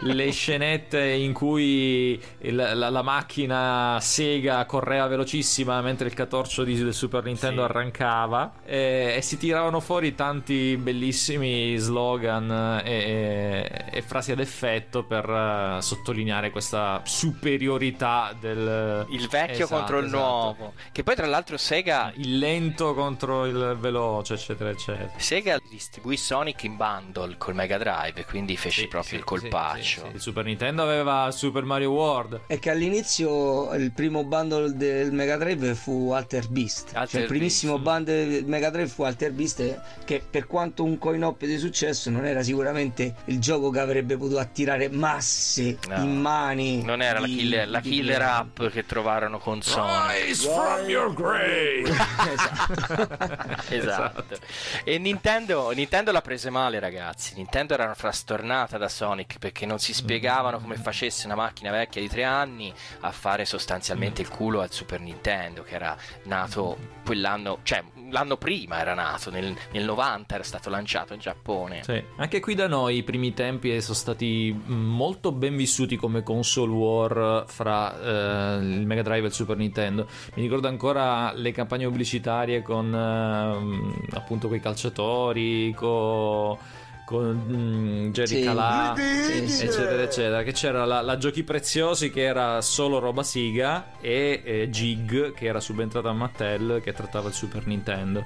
[0.00, 6.76] le scenette in cui il- la, la macchina Sega correva velocissima mentre il catorcio di-
[6.76, 7.68] del Super Nintendo Sì.
[7.70, 15.04] arrancava e, e si tiravano fuori tanti bellissimi slogan e, e- e frasi ad effetto
[15.04, 20.18] per eh, sottolineare questa superiorità del Il vecchio Esatto, contro il esatto.
[20.22, 20.72] nuovo.
[20.92, 26.64] Che poi tra l'altro Sega il lento contro il veloce eccetera eccetera Sega distribuì Sonic
[26.64, 30.00] in bundle col Mega Drive, quindi fece Sì, proprio sì, il colpaccio.
[30.00, 30.14] sì, sì.
[30.14, 35.36] il Super Nintendo aveva Super Mario World È che all'inizio il primo bundle del Mega
[35.36, 36.88] Drive fu Alter Beast.
[36.94, 37.96] Alter cioè il primissimo Beast.
[38.04, 41.58] bundle del Mega Drive fu Alter Beast eh, che per quanto un coin op di
[41.58, 45.96] successo non era sicuramente il gioco che avrebbe potuto attirare masse No.
[46.02, 46.82] in mani.
[46.82, 50.34] Non era la di- killer, la killer app che trovarono con Sonic.
[50.36, 51.82] from your grave
[52.32, 53.64] Esatto.
[53.68, 54.38] Esatto.
[54.84, 57.34] E Nintendo, Nintendo la prese male, ragazzi.
[57.36, 62.08] Nintendo era frastornata da Sonic perché non si spiegavano come facesse una macchina vecchia di
[62.08, 67.82] tre anni a fare sostanzialmente il culo al Super Nintendo, che era nato quell'anno, cioè
[68.10, 71.82] l'anno prima era nato, nel, nel 90 era stato lanciato in Giappone.
[71.82, 72.02] Sì.
[72.16, 76.70] Anche qui da noi i primi tempi sono stati mh, molto ben vissuti come console
[76.72, 80.06] war fra eh, il Mega Drive e il Super Nintendo.
[80.34, 86.58] Mi ricordo ancora le campagne pubblicitarie con ehm, appunto quei calciatori, co-
[87.06, 88.42] con mm, Jerry Sì.
[88.42, 89.64] Calà, sì.
[89.64, 90.42] eccetera, eccetera.
[90.42, 95.46] Che c'era la, la Giochi Preziosi che era solo roba Siga e eh, Jig che
[95.46, 98.24] era subentrata a Mattel che trattava il Super Nintendo.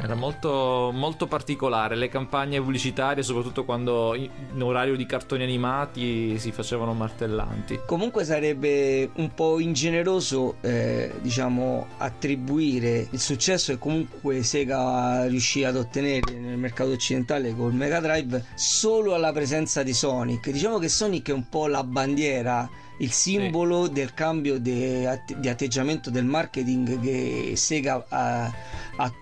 [0.00, 6.52] Era molto, molto particolare, le campagne pubblicitarie, soprattutto quando in orario di cartoni animati si
[6.52, 7.80] facevano martellanti.
[7.84, 15.76] Comunque sarebbe un po' ingeneroso, eh, diciamo, attribuire il successo che comunque Sega riuscì ad
[15.76, 20.50] ottenere nel mercato occidentale col Mega Drive solo alla presenza di Sonic.
[20.50, 26.24] Diciamo che Sonic è un po' la bandiera, il simbolo del cambio di atteggiamento del
[26.24, 28.52] marketing che Sega ha-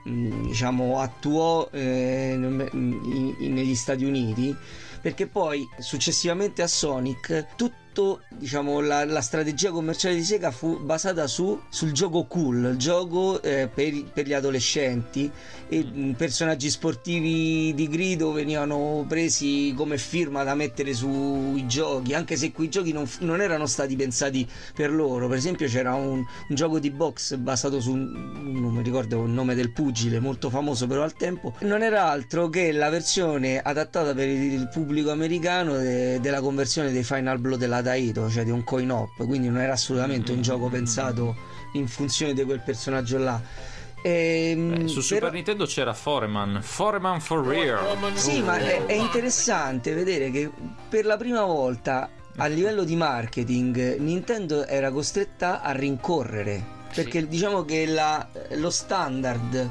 [0.04, 4.54] mh, diciamo, attuò eh, in- in- negli Stati Uniti
[5.00, 7.46] perché poi successivamente a Sonic
[7.96, 12.76] tutto diciamo la, la strategia commerciale di Sega fu basata su, sul gioco cool il
[12.76, 15.30] gioco eh, per, per gli adolescenti
[15.68, 22.37] e mh, personaggi sportivi di grido venivano presi come firma da mettere sui giochi anche
[22.37, 25.26] se quei giochi non, non erano stati pensati per loro.
[25.28, 29.30] Per esempio c'era un, un gioco di box basato su un- non mi ricordo il
[29.30, 31.54] nome del pugile molto famoso però al tempo.
[31.61, 37.02] Non era altro che la versione adattata per il pubblico americano de- della conversione dei
[37.02, 40.68] Final Blow della Taito cioè di un coin op quindi non era assolutamente un gioco
[40.68, 41.37] pensato
[41.75, 43.40] in funzione di quel personaggio là
[44.03, 46.61] Ehm, Beh, su Super però- Nintendo c'era Foreman.
[46.62, 47.81] Foreman for real.
[48.14, 50.49] Sì, ma è, è interessante vedere che
[50.88, 56.62] per la prima volta a livello di marketing Nintendo era costretta a rincorrere.
[56.94, 59.70] Perché diciamo che la- lo standard,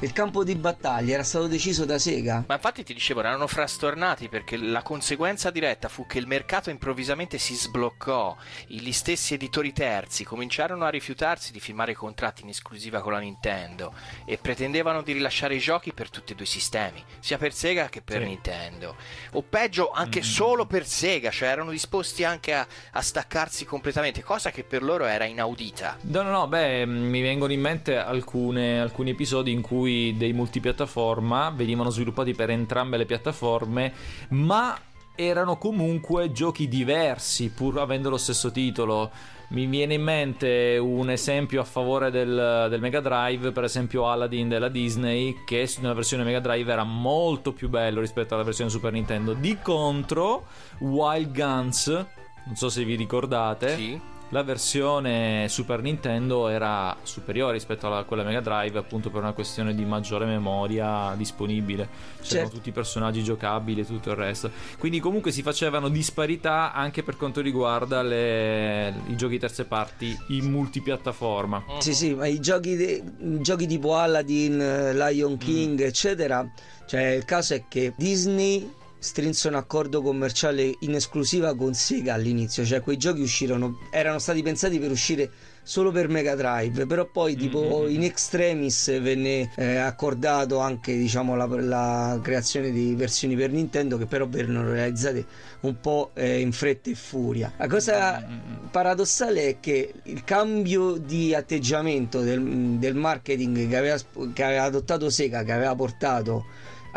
[0.00, 2.44] il campo di battaglia era stato deciso da Sega.
[2.46, 7.38] Ma infatti ti dicevo, erano frastornati perché la conseguenza diretta fu che il mercato improvvisamente
[7.38, 8.36] si sbloccò.
[8.66, 13.94] Gli stessi editori terzi cominciarono a rifiutarsi di firmare contratti in esclusiva con la Nintendo
[14.26, 17.88] e pretendevano di rilasciare i giochi per tutti e due i sistemi, sia per Sega
[17.88, 18.28] che per Sì.
[18.28, 18.96] Nintendo.
[19.32, 24.50] O peggio, anche solo per Sega, cioè erano disposti anche a, a staccarsi completamente, cosa
[24.50, 25.96] che per loro era inaudita.
[26.02, 29.84] No, no, no, beh, mh, mi vengono in mente alcune- alcuni episodi in cui
[30.16, 33.92] dei multipiattaforma venivano sviluppati per entrambe le piattaforme,
[34.30, 34.78] ma
[35.14, 39.10] erano comunque giochi diversi, pur avendo lo stesso titolo.
[39.48, 44.48] Mi viene in mente un esempio a favore del, del Mega Drive, per esempio Aladdin
[44.48, 48.92] della Disney, che nella versione Mega Drive era molto più bello rispetto alla versione Super
[48.92, 49.34] Nintendo.
[49.34, 50.46] Di contro,
[50.78, 54.00] Wild Guns, non so se vi ricordate, Sì.
[54.30, 59.72] La versione Super Nintendo era superiore rispetto a quella Mega Drive appunto per una questione
[59.74, 61.88] di maggiore memoria disponibile
[62.20, 62.56] c'erano Certo.
[62.56, 67.16] tutti i personaggi giocabili e tutto il resto quindi comunque si facevano disparità anche per
[67.16, 73.02] quanto riguarda le- i giochi terze parti in multipiattaforma Sì, sì, ma i giochi, de-
[73.20, 76.48] i giochi tipo Aladdin, Lion King, eccetera.
[76.86, 82.64] Cioè, il caso è che Disney strinse un accordo commerciale in esclusiva con Sega all'inizio.
[82.64, 85.30] Cioè, quei giochi uscirono, erano stati pensati per uscire
[85.66, 91.46] solo per Mega Drive, però poi tipo in extremis venne eh, accordato anche diciamo la,
[91.46, 95.26] la creazione di versioni per Nintendo che però vennero realizzate
[95.62, 97.52] un po' eh, in fretta e furia.
[97.56, 98.24] La cosa
[98.70, 102.40] paradossale è che il cambio di atteggiamento del,
[102.78, 103.98] del marketing che aveva,
[104.32, 106.44] che aveva adottato Sega, che aveva portato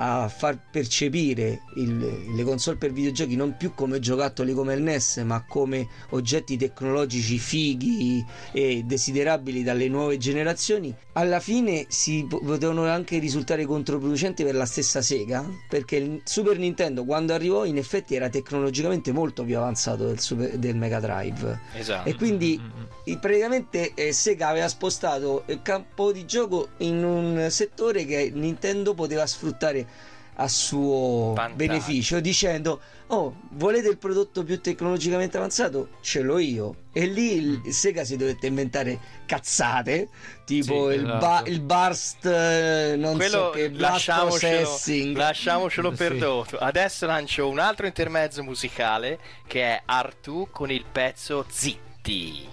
[0.01, 5.17] a far percepire il- le console per videogiochi non più come giocattoli come il NES,
[5.25, 12.85] ma come oggetti tecnologici fighi e desiderabili dalle nuove generazioni, alla fine si po- potevano
[12.85, 18.15] anche risultare controproducenti per la stessa Sega, perché il Super Nintendo quando arrivò in effetti
[18.15, 21.59] era tecnologicamente molto più avanzato del, Super- del Mega Drive.
[21.75, 22.07] Esatto.
[22.07, 22.59] E quindi
[23.03, 28.93] eh, praticamente eh, Sega aveva spostato il campo di gioco in un settore che Nintendo
[28.93, 29.87] poteva sfruttare
[30.41, 31.55] a suo Vantaggio.
[31.55, 37.33] beneficio dicendo oh volete il prodotto più tecnologicamente avanzato ce l'ho io e lì
[37.65, 40.07] il Sega si dovette inventare cazzate
[40.45, 41.17] tipo Sì, il, esatto.
[41.17, 45.95] ba- il burst eh, non Quello so che lasciamocelo, processing lasciamocelo Sì.
[45.97, 46.45] perdono.
[46.59, 52.47] Adesso lancio un altro intermezzo musicale che è Artù con il pezzo Zitti.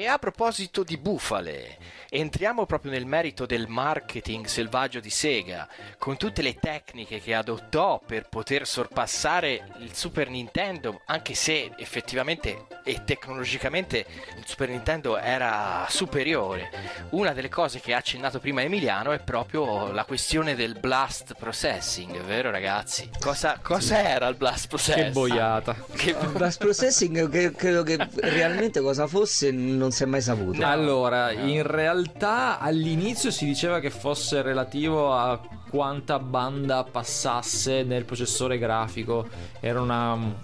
[0.00, 1.76] E a proposito di bufale,
[2.08, 8.00] entriamo proprio nel merito del marketing selvaggio di Sega, con tutte le tecniche che adottò
[8.04, 14.06] per poter sorpassare il Super Nintendo, anche se effettivamente e tecnologicamente
[14.38, 16.70] il Super Nintendo era superiore.
[17.10, 22.22] Una delle cose che ha accennato prima Emiliano è proprio la questione del blast processing,
[22.22, 23.10] vero ragazzi?
[23.20, 25.04] Cosa, cosa era il blast processing?
[25.08, 30.20] che boiata Che- blast processing che- credo che realmente cosa fosse non si è mai
[30.20, 30.64] saputo.
[30.64, 38.58] Allora, in realtà all'inizio si diceva che fosse relativo a quanta banda passasse nel processore
[38.58, 39.26] grafico.
[39.60, 40.34] Erano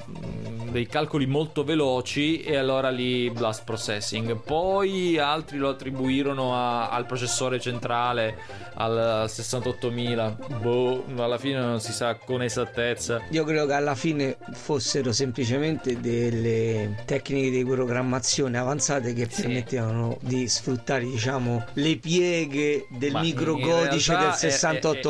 [0.71, 4.37] dei calcoli molto veloci e allora lì blast processing.
[4.43, 8.37] Poi altri lo attribuirono a- al processore centrale,
[8.75, 10.37] al 68000.
[10.61, 13.21] Boh, alla fine non si sa con esattezza.
[13.31, 19.43] Io credo che alla fine fossero semplicemente delle tecniche di programmazione avanzate che Sì.
[19.43, 24.33] permettevano di sfruttare, diciamo, le pieghe del Ma microcodice del è-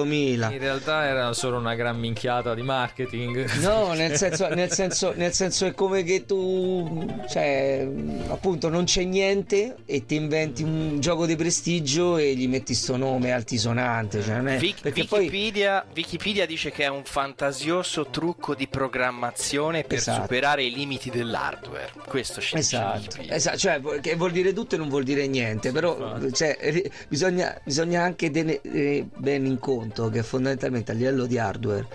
[0.06, 0.50] è- 68000.
[0.52, 3.52] In realtà era solo una gran minchiata di marketing.
[3.60, 7.86] No, nel senso, nel, senso, nel senso è come che tu, cioè,
[8.28, 12.96] appunto, non c'è niente e ti inventi un gioco di prestigio e gli metti sto
[12.96, 14.22] nome altisonante.
[14.22, 18.66] Cioè non è, Wik- perché poi Wikipedia, Wikipedia dice che è un fantasioso trucco di
[18.68, 20.22] programmazione per Esatto.
[20.22, 21.90] superare i limiti dell'hardware.
[22.06, 23.34] Questo ci dice Esatto, Wikipedia.
[23.34, 27.58] esatto, cioè che vuol dire tutto e non vuol dire niente, però cioè, ri- bisogna,
[27.64, 31.86] bisogna anche tenere bene in conto che fondamentalmente a livello di hardware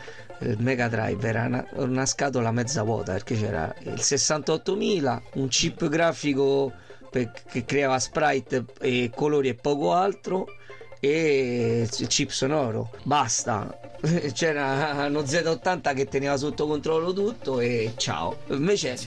[0.41, 5.87] il Mega Drive era una, una scatola mezza vuota perché c'era il 68000, un chip
[5.87, 6.73] grafico
[7.09, 10.47] per- che creava sprite e colori e poco altro
[10.99, 12.91] e chip sonoro.
[13.03, 13.77] Basta.
[14.33, 18.37] C'era uno Z80 che teneva sotto controllo tutto e ciao.
[18.47, 18.97] Invece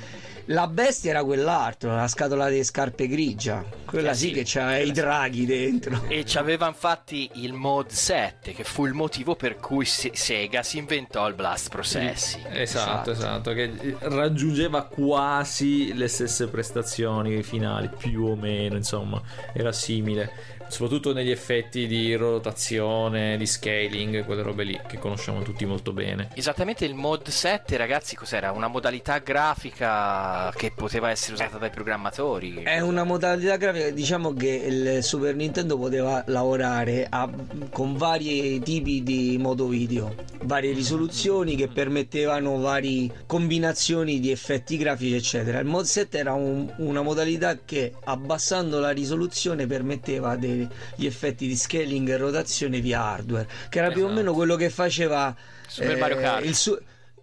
[0.49, 3.65] La bestia era quell'altro, la scatola di scarpe grigia.
[3.87, 6.05] Quella Eh sì, sì, che c'ha i draghi dentro.
[6.09, 10.77] E c'aveva infatti il mod 7, che fu il motivo per cui Se- Sega si
[10.77, 12.47] inventò il blast processing.
[12.51, 19.23] Esatto, esatto, che raggiungeva quasi le stesse prestazioni finali, più o meno, insomma,
[19.55, 20.53] era simile.
[20.67, 26.31] Soprattutto negli effetti di rotazione, di scaling, quelle robe lì che conosciamo tutti molto bene.
[26.35, 28.51] Esattamente il mod 7, ragazzi, cos'era?
[28.51, 32.63] Una modalità grafica che poteva essere usata dai programmatori.
[32.63, 37.29] È una modalità grafica, diciamo che il Super Nintendo poteva lavorare a-
[37.71, 45.15] con vari tipi di modo video, varie risoluzioni che permettevano varie combinazioni di effetti grafici,
[45.15, 45.59] eccetera.
[45.59, 50.67] Il mod 7 era un- una modalità che abbassando la risoluzione permetteva degli
[50.99, 54.21] effetti di scaling e rotazione via hardware, che era più o Esatto.
[54.21, 55.35] meno quello che faceva
[55.67, 56.49] Super Mario Kart.
[56.51, 56.79] su-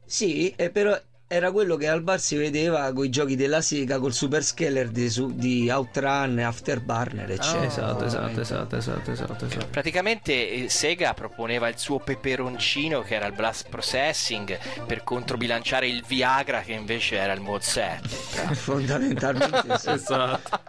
[0.06, 1.00] Sì, eh, però
[1.34, 4.90] era quello che al bar si vedeva con i giochi della Sega col super scaler
[4.90, 7.64] di, su- di Outrun, Afterburner, eccetera.
[7.64, 9.68] esatto, esatto, esatto, esatto, esatto, esatto.
[9.72, 16.04] Praticamente eh, Sega proponeva il suo peperoncino che era il blast processing per controbilanciare il
[16.06, 18.10] Viagra che invece era il mod 7.
[18.52, 19.90] Fondamentalmente sì.
[19.90, 20.60] Esatto.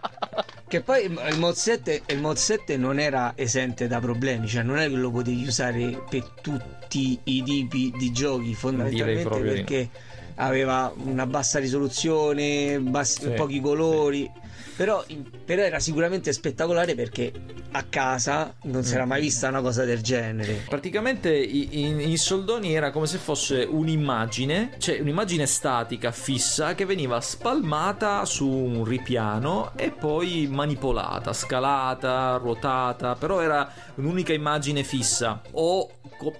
[0.65, 4.77] Che poi il mod, 7, il mod 7 non era esente da problemi, cioè non
[4.77, 10.11] è che lo potevi usare per tutti i tipi di giochi, fondamentalmente di no.
[10.35, 14.29] Aveva una bassa risoluzione, bassi- Sì, pochi colori.
[14.75, 15.05] Però,
[15.45, 17.31] però era sicuramente spettacolare perché
[17.71, 20.63] a casa non si era mai vista una cosa del genere.
[20.67, 27.21] Praticamente in, in soldoni era come se fosse un'immagine, cioè un'immagine statica, fissa, che veniva
[27.21, 35.89] spalmata su un ripiano e poi manipolata, scalata, ruotata, però era un'unica immagine fissa o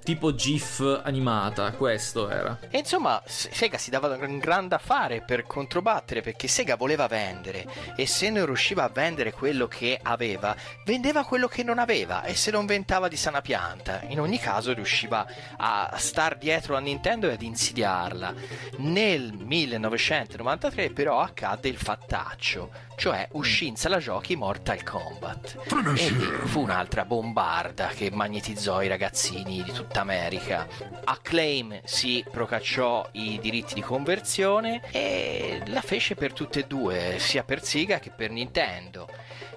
[0.04, 2.58] tipo GIF animata, questo era.
[2.70, 7.66] E insomma, Sega si dava un gran da fare per controbattere perché Sega voleva vendere
[7.96, 12.36] e se non riusciva a vendere quello che aveva, vendeva quello che non aveva e
[12.36, 14.02] se lo inventava di sana pianta.
[14.08, 15.26] In ogni caso riusciva
[15.58, 18.34] a star dietro a Nintendo e ad insidiarla.
[18.78, 25.58] Nel 1993 però accadde il fattaccio, cioè uscì in sala giochi Mortal Kombat.
[25.96, 30.68] E lì fu un'altra bombarda che magnetizzò i ragazzini di tutta America.
[31.04, 37.44] Acclaim si procacciò i diritti di conversione e la fece per tutte e due, sia
[37.44, 39.08] per Sega che per Nintendo.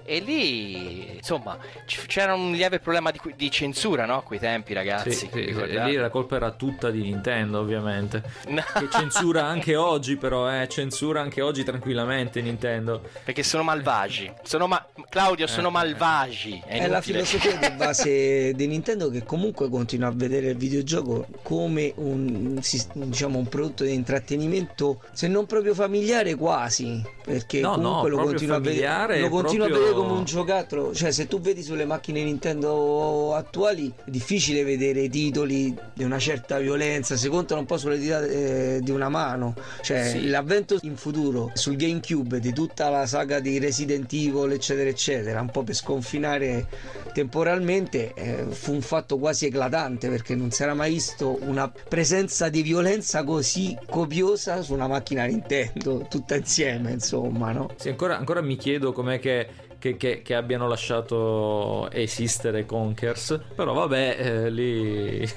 [0.09, 4.19] E lì, insomma, c'era un lieve problema di, di censura, no?
[4.19, 5.11] A quei tempi, ragazzi.
[5.11, 8.23] Sì, sì, e lì la colpa era tutta di Nintendo, ovviamente.
[8.47, 13.01] No, Che censura anche oggi, però, eh, censura anche oggi tranquillamente Nintendo.
[13.27, 14.31] Perché sono malvagi.
[14.43, 16.61] Sono ma- Claudio, Eh, sono malvagi.
[16.65, 21.25] È, È la filosofia di base di Nintendo che comunque continua a vedere il videogioco
[21.43, 22.57] come un,
[22.93, 28.15] diciamo, un prodotto di intrattenimento, se non proprio familiare quasi, perché No, no, comunque lo
[28.15, 31.41] proprio continua, a vedere, lo continua a proprio- vedere come un giocattolo, cioè se tu
[31.41, 37.59] vedi sulle macchine Nintendo attuali è difficile vedere titoli di una certa violenza, si contano
[37.59, 40.27] un po' sulle dita eh, di una mano, cioè Sì.
[40.29, 45.49] l'avvento in futuro sul GameCube di tutta la saga di Resident Evil eccetera eccetera, un
[45.49, 46.67] po' per sconfinare
[47.13, 52.49] temporalmente eh, fu un fatto quasi eclatante perché non si era mai visto una presenza
[52.49, 57.71] di violenza così copiosa su una macchina Nintendo tutta insieme insomma no?
[57.77, 59.47] Sì, ancora, ancora mi chiedo com'è che,
[59.91, 63.39] che- che- che abbiano lasciato esistere Conkers.
[63.55, 65.27] Però vabbè, eh, lì.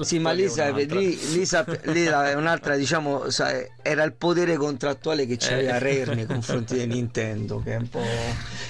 [0.00, 0.98] Sì, ma lì, un'altra.
[0.98, 5.78] lì, lì sap- lì un'altra, diciamo, sai, era il potere contrattuale che c'aveva Eh.
[5.78, 8.02] Rare nei confronti di Nintendo, che è un po'...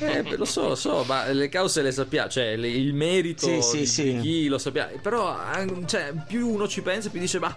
[0.00, 3.78] Eh, lo so, lo so, ma le cause le sappiamo, cioè il merito Sì, sì,
[3.78, 4.02] di, sì.
[4.14, 4.90] di chi lo sappiamo.
[5.00, 5.38] Però
[5.86, 7.56] cioè, più uno ci pensa, più dice, ma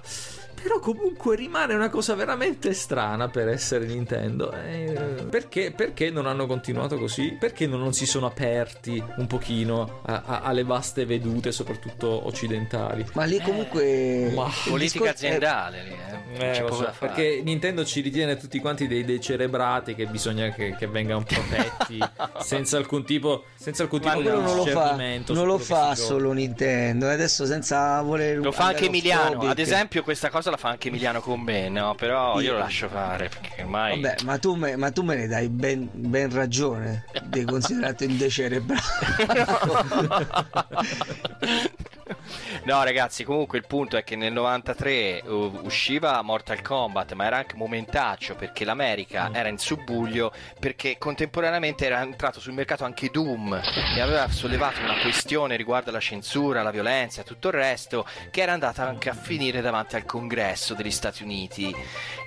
[0.62, 4.52] però comunque rimane una cosa veramente strana per essere Nintendo.
[4.52, 7.36] Eh, perché, perché non hanno continuato così?
[7.40, 13.06] Perché non, non si sono aperti un pochino a- a- alle vaste vedute, soprattutto occidentali?
[13.14, 14.32] Ma lì comunque...
[14.36, 16.18] ma- il Politica aziendale lì, eh.
[16.32, 21.24] Eh, so, perché Nintendo ci ritiene tutti quanti dei decerebrati che bisogna che, che vengano
[21.28, 21.98] protetti
[22.40, 24.96] senza alcun tipo, senza alcun Ma tipo di non lo fa,
[25.28, 26.08] non lo fa si gioca.
[26.08, 27.10] solo Nintendo.
[27.10, 28.38] e Adesso senza voler.
[28.38, 31.96] Lo fa anche Emiliano, ad esempio questa cosa la fa anche Emiliano con me, no?
[31.96, 34.00] Però io lo lascio fare perché ormai...
[34.00, 38.18] Vabbè, ma tu, me, ma tu me ne dai ben, ben ragione di considerarti un
[38.18, 38.84] decerebrato.
[42.64, 47.38] No, ragazzi, comunque il punto è che nel 93 uh, usciva Mortal Kombat, ma era
[47.38, 53.60] anche momentaccio perché l'America era in subbuglio perché contemporaneamente era entrato sul mercato anche Doom
[53.96, 58.42] e aveva sollevato una questione riguardo alla censura, la violenza e tutto il resto che
[58.42, 61.74] era andata anche a finire davanti al congresso degli Stati Uniti.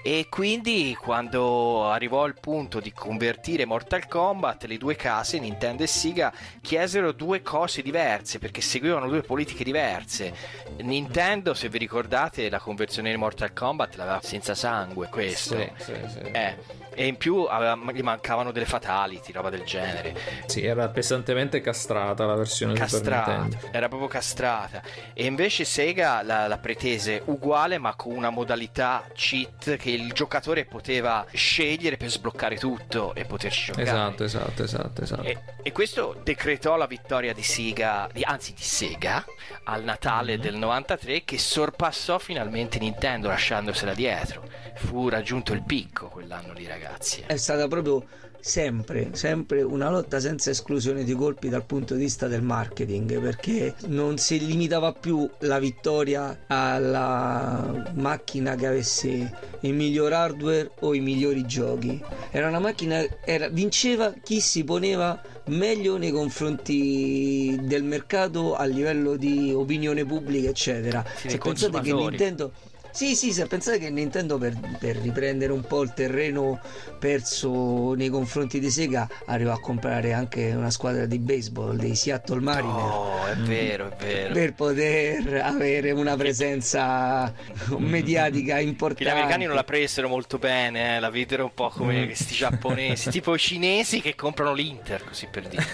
[0.05, 5.87] E quindi quando arrivò il punto di convertire Mortal Kombat, le due case, Nintendo e
[5.87, 10.35] Sega, chiesero due cose diverse perché seguivano due politiche diverse.
[10.79, 15.57] Nintendo, se vi ricordate, la conversione di Mortal Kombat l'aveva senza sangue, questo.
[15.57, 16.19] Sì, sì, sì.
[16.33, 16.57] Eh,
[16.95, 20.15] e in più aveva- gli mancavano delle fatality, roba del genere.
[20.47, 23.69] Sì, era pesantemente castrata la versione Castrata, Nintendo.
[23.73, 24.83] era proprio castrata.
[25.13, 30.65] E invece Sega la, la pretese uguale, ma con una modalità cheat che il giocatore
[30.65, 33.85] poteva scegliere per sbloccare tutto e poterci giocare.
[33.87, 35.23] Esatto, esatto, esatto, esatto.
[35.23, 39.25] E, e questo decretò la vittoria di Sega, di- anzi di Sega,
[39.65, 40.43] al Natale Mhm.
[40.43, 44.43] del 93 che sorpassò finalmente Nintendo lasciandosela dietro.
[44.75, 46.82] Fu raggiunto il picco quell'anno lì ragazzi.
[47.27, 48.05] È stata proprio
[48.43, 53.75] sempre, sempre una lotta senza esclusione di colpi dal punto di vista del marketing, perché
[53.87, 61.01] non si limitava più la vittoria alla macchina che avesse il miglior hardware o i
[61.01, 62.03] migliori giochi.
[62.31, 69.17] Era una macchina, era- vinceva chi si poneva meglio nei confronti del mercato a livello
[69.17, 71.05] di opinione pubblica, eccetera.
[71.17, 71.93] Sì, Se pensate che.
[71.93, 72.53] Nintendo
[72.93, 76.61] sì, sì, se pensate che Nintendo per, per riprendere un po' il terreno
[76.99, 82.41] perso nei confronti di Sega arrivò a comprare anche una squadra di baseball dei Seattle
[82.41, 84.33] Mariner Oh, è vero, è vero.
[84.35, 87.33] per poter avere una presenza
[87.79, 89.05] mediatica importante.
[89.05, 92.05] Gli americani non la presero molto bene, eh, la videro un po' come Mm.
[92.07, 95.65] questi giapponesi, tipo i cinesi che comprano l'Inter, così per dire.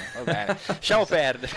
[0.67, 1.53] Lasciamo perdere.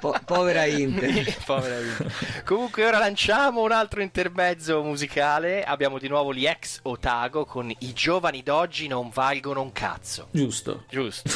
[0.00, 1.34] Po- povera Inter.
[1.46, 2.12] Povera Inter.
[2.44, 5.02] Comunque ora lanciamo un altro intermezzo musicale.
[5.64, 10.28] Abbiamo di nuovo gli ex Otago con i giovani d'oggi non valgono un cazzo.
[10.30, 10.84] Giusto.
[10.88, 11.30] Giusto.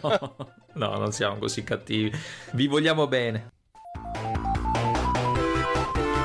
[0.00, 0.36] No,
[0.74, 2.12] no, non siamo così cattivi.
[2.52, 3.50] Vi vogliamo bene.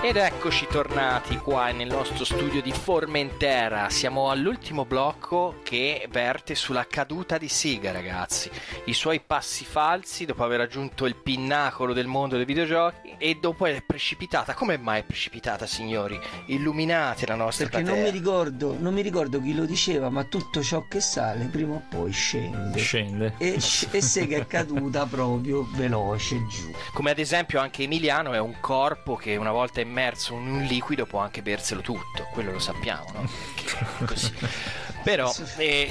[0.05, 3.89] Ed eccoci tornati qua nel nostro studio di Formentera.
[3.89, 8.51] Siamo all'ultimo blocco che verte sulla caduta di Sega, ragazzi.
[8.83, 13.65] I suoi passi falsi dopo aver raggiunto il pinnacolo del mondo dei videogiochi e dopo
[13.65, 14.53] è precipitata.
[14.53, 16.19] Come mai è precipitata, signori?
[16.47, 18.11] Illuminate la nostra Perché non platea.
[18.11, 21.83] mi ricordo, non mi ricordo chi lo diceva, ma tutto ciò che sale prima o
[21.89, 22.77] poi scende.
[22.77, 23.35] Scende.
[23.37, 26.73] E, e Sega è caduta proprio veloce giù.
[26.91, 31.05] Come ad esempio anche Emiliano è un corpo che una volta immerso in un liquido
[31.05, 33.29] può anche berselo tutto, quello lo sappiamo, no?
[34.05, 34.33] Così.
[35.03, 35.89] Però, eh,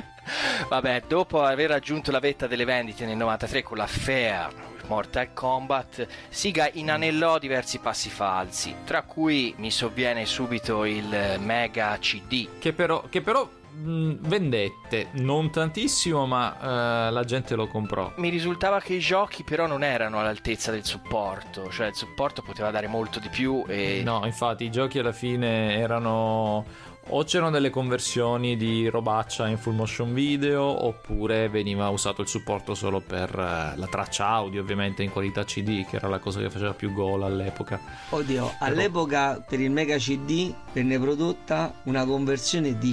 [0.68, 6.06] vabbè, dopo aver raggiunto la vetta delle vendite nel 93 con la Fair Mortal Kombat,
[6.28, 12.58] Siga inanellò diversi passi falsi, tra cui mi sovviene subito il Mega CD.
[12.58, 13.48] Che però, che però
[13.80, 15.08] mh, vendette.
[15.12, 18.12] Non tantissimo, ma eh, la gente lo comprò.
[18.16, 22.70] Mi risultava che i giochi però non erano all'altezza del supporto, cioè il supporto poteva
[22.70, 26.64] dare molto di più e No, infatti i giochi alla fine erano
[27.12, 32.74] o c'erano delle conversioni di robaccia in full motion video oppure veniva usato il supporto
[32.74, 36.50] solo per eh, la traccia audio ovviamente in qualità CD che era la cosa che
[36.50, 37.80] faceva più gola all'epoca.
[38.10, 42.92] Oddio, all'epoca per il Mega CD venne prodotta una conversione di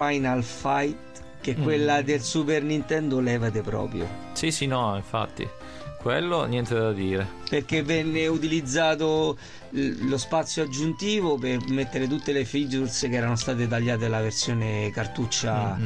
[0.00, 0.96] Final Fight,
[1.42, 4.08] che quella del Super Nintendo levate proprio.
[4.32, 5.46] sì sì no infatti.
[6.00, 7.28] Quello niente da dire.
[7.50, 9.36] Perché venne utilizzato
[9.68, 15.78] lo spazio aggiuntivo per mettere tutte le features che erano state tagliate dalla versione cartuccia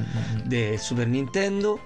[0.44, 1.80] del Super Nintendo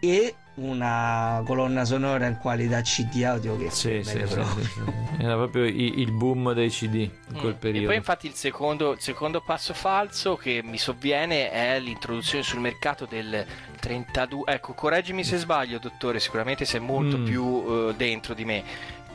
[0.00, 4.44] e una colonna sonora in qualità CD audio che sì, sì, proprio.
[4.62, 4.80] sì,
[5.18, 7.58] era proprio il boom dei CD in quel Mm.
[7.58, 12.44] periodo E poi infatti il secondo, il secondo passo falso che mi sovviene è l'introduzione
[12.44, 13.44] sul mercato del
[13.80, 17.24] 32, ecco, correggimi se sbaglio, dottore, sicuramente sei molto Mm.
[17.24, 18.62] più eh, dentro di me.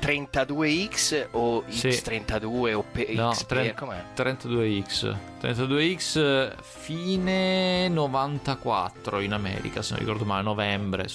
[0.02, 1.90] 32X o Sì.
[1.90, 4.04] X32 o P- No, XP, tre- com'è?
[4.16, 5.16] 32X.
[5.42, 11.06] 32X fine 94 in America, se non ricordo male, novembre,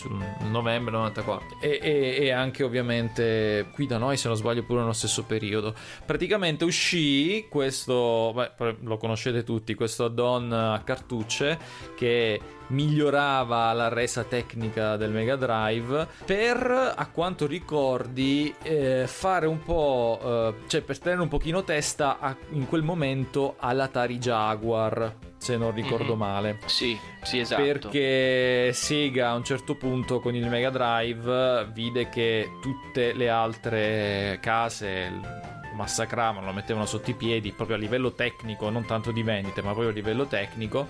[0.51, 1.59] novembre 94.
[1.61, 5.75] E, e- e anche ovviamente qui da noi, se non sbaglio, pure nello stesso periodo.
[6.07, 11.59] Praticamente uscì questo, beh, lo conoscete tutti, questo add-on a cartucce
[11.97, 19.63] che migliorava la resa tecnica del Mega Drive per, a quanto ricordi, eh, fare un
[19.63, 25.57] po', eh, cioè per tenere un pochino testa a- in quel momento all'Atari Jaguar, se
[25.57, 26.19] non ricordo Mhm.
[26.19, 26.59] male.
[26.67, 27.63] Sì, sì, esatto.
[27.63, 34.39] Perché Sega a un certo punto con il Mega Drive vide che tutte le altre
[34.41, 39.23] case lo massacravano, lo mettevano sotto i piedi proprio a livello tecnico, non tanto di
[39.23, 40.87] vendite, ma proprio a livello tecnico.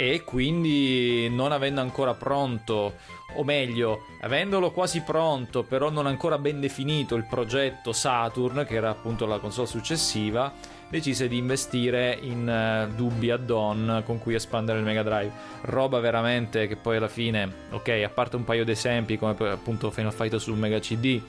[0.00, 2.98] E quindi non avendo ancora pronto,
[3.34, 8.90] o meglio, avendolo quasi pronto, però non ancora ben definito il progetto Saturn, che era
[8.90, 10.52] appunto la console successiva,
[10.88, 15.32] decise di investire in eh, dubbi add-on con cui espandere il Mega Drive.
[15.62, 19.90] Roba veramente che poi alla fine, ok, a parte un paio di esempi come appunto
[19.90, 21.20] Final Fight sul Mega CD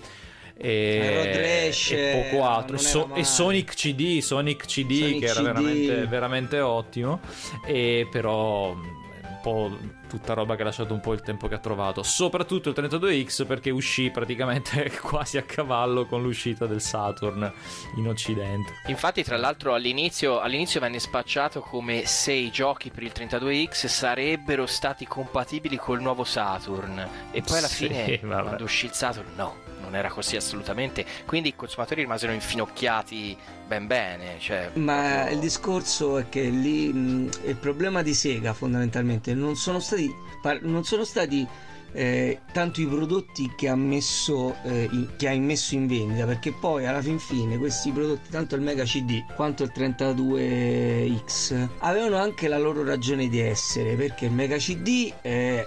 [0.61, 2.77] e, e poco ma altro.
[2.77, 5.43] So- e Sonic CD Sonic CD Sonic che era CD.
[5.43, 7.19] veramente, veramente ottimo.
[7.65, 9.77] E però mh, un po'
[10.09, 13.45] tutta roba che ha lasciato un po' il tempo che ha trovato soprattutto il 32X
[13.45, 17.51] perché uscì praticamente quasi a cavallo con l'uscita del Saturn
[17.95, 23.11] in occidente Infatti, tra l'altro, all'inizio, all'inizio venne spacciato come se i giochi per il
[23.13, 27.07] 32X sarebbero stati compatibili col nuovo Saturn.
[27.31, 28.41] E poi alla Sì, fine, vabbè.
[28.41, 31.05] quando uscì il Saturn, no, non era così assolutamente.
[31.25, 33.37] Quindi i consumatori rimasero infinocchiati
[33.67, 34.37] ben bene.
[34.39, 39.79] Cioè, Ma il discorso è che lì mh, il problema di Sega fondamentalmente non sono
[39.79, 39.98] stati,
[40.41, 41.45] par- non sono stati
[41.91, 46.51] eh, tanto i prodotti che ha, messo, eh, in- che ha immesso in vendita perché
[46.51, 52.47] poi alla fin fine questi prodotti tanto il Mega CD quanto il 32X avevano anche
[52.47, 55.65] la loro ragione di essere perché il Mega CD eh,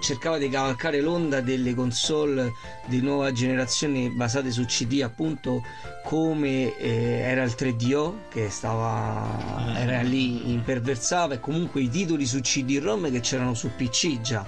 [0.00, 2.52] cercava di cavalcare l'onda delle console
[2.86, 5.62] di nuova generazione basate su CD appunto
[6.04, 12.40] come eh, era il 3DO che stava era lì imperversava e comunque i titoli su
[12.40, 14.44] CD-ROM che c'erano su PC già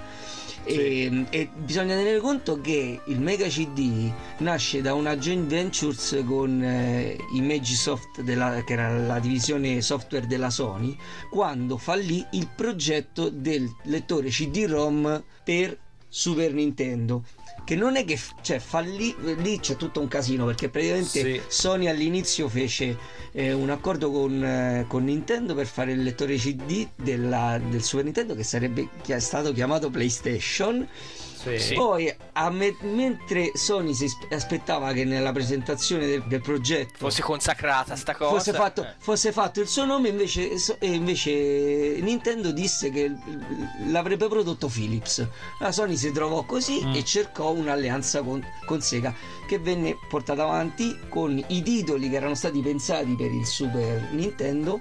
[0.65, 6.63] e, e bisogna tenere conto che il Mega CD nasce da una joint ventures con
[6.63, 10.97] eh, Imagisoft della, che era la divisione software della Sony
[11.31, 17.25] quando fallì il progetto del lettore CD-ROM per Super Nintendo
[17.65, 21.41] che non è che cioè fallì lì c'è tutto un casino perché praticamente Sì.
[21.49, 22.97] Sony all'inizio fece
[23.33, 28.05] eh, un accordo con, eh, con Nintendo per fare il lettore CD della- del Super
[28.05, 28.89] Nintendo che sarebbe
[29.19, 30.87] stato chiamato PlayStation
[31.59, 31.75] Sì.
[31.75, 37.23] poi a me- mentre Sony si aspe- aspettava che nella presentazione del, del progetto fosse
[37.23, 38.35] consacrata sta cosa.
[38.37, 38.95] fosse fatto, eh.
[38.99, 41.33] fosse fatto il suo nome invece, so- e invece
[42.01, 43.13] Nintendo disse che
[43.87, 45.27] l'avrebbe prodotto Philips
[45.61, 46.95] la Sony si trovò così Mm.
[46.95, 49.15] e cercò un'alleanza con, con Sega
[49.47, 54.81] che venne portata avanti con i titoli che erano stati pensati per il Super Nintendo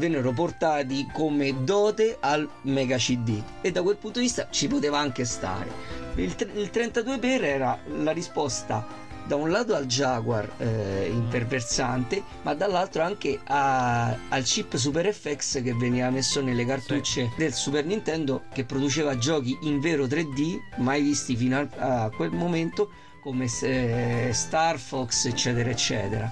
[0.00, 4.98] vennero portati come dote al Mega CD e da quel punto di vista ci poteva
[4.98, 5.70] anche stare.
[6.16, 8.84] Il, il 32 per era la risposta
[9.26, 15.62] da un lato al Jaguar eh, imperversante, ma dall'altro anche a- al chip Super FX
[15.62, 21.02] che veniva messo nelle cartucce del Super Nintendo che produceva giochi in vero 3D mai
[21.02, 22.90] visti fino a, a quel momento
[23.20, 26.30] come se- Star Fox eccetera eccetera.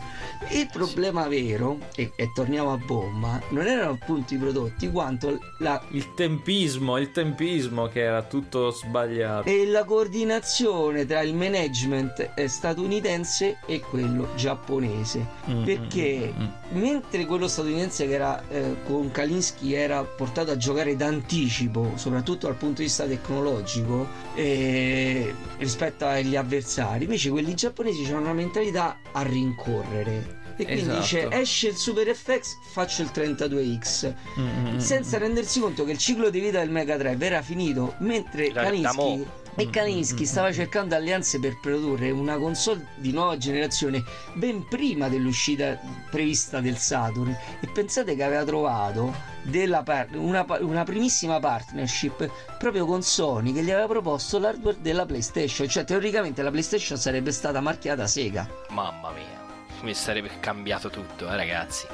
[0.50, 5.82] Il problema vero e, e torniamo a bomba non erano appunto i prodotti quanto la,
[5.90, 9.48] il tempismo il tempismo che era tutto sbagliato.
[9.48, 15.26] E la coordinazione tra il management eh, statunitense e quello giapponese.
[15.50, 16.80] Mm, perché mm, mm, mm.
[16.80, 22.56] mentre quello statunitense che era eh, con Kalinsky era portato a giocare d'anticipo soprattutto dal
[22.56, 29.22] punto di vista tecnologico eh, rispetto agli avversari invece quelli giapponesi hanno una mentalità a
[29.22, 30.98] rincorrere e quindi Esatto.
[31.00, 35.92] dice esce il Super FX faccio il 32X Mm, mm, mm, senza rendersi conto che
[35.92, 38.52] il ciclo di vita del Mega Drive era finito mentre
[38.94, 39.24] mo'.
[39.54, 44.02] e Kalinsky mm, stava cercando alleanze per produrre una console di nuova generazione
[44.34, 45.78] ben prima dell'uscita
[46.10, 47.30] prevista del Saturn
[47.60, 49.14] e pensate che aveva trovato
[49.84, 52.28] par- una, una primissima partnership
[52.58, 57.32] proprio con Sony che gli aveva proposto l'hardware della PlayStation cioè teoricamente la PlayStation sarebbe
[57.32, 59.47] stata marchiata Sega Mamma mia.
[59.82, 61.86] Mi sarebbe cambiato tutto, eh, ragazzi.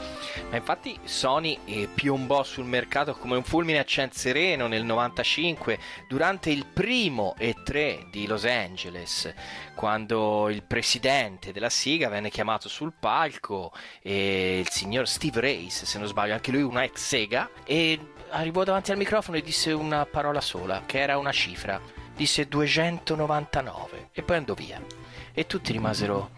[0.51, 5.79] Ma infatti Sony eh, piombò sul mercato come un fulmine a ciel sereno nel 95
[6.09, 9.33] durante il primo E3 di Los Angeles,
[9.75, 13.73] quando il presidente della Siga venne chiamato sul palco
[14.03, 17.99] e il signor Steve Race, se non sbaglio, anche lui una ex Sega, e
[18.31, 21.81] arrivò davanti al microfono e disse una parola sola, che era una cifra.
[22.15, 24.81] Disse 299 e poi andò via.
[25.33, 26.31] E tutti rimasero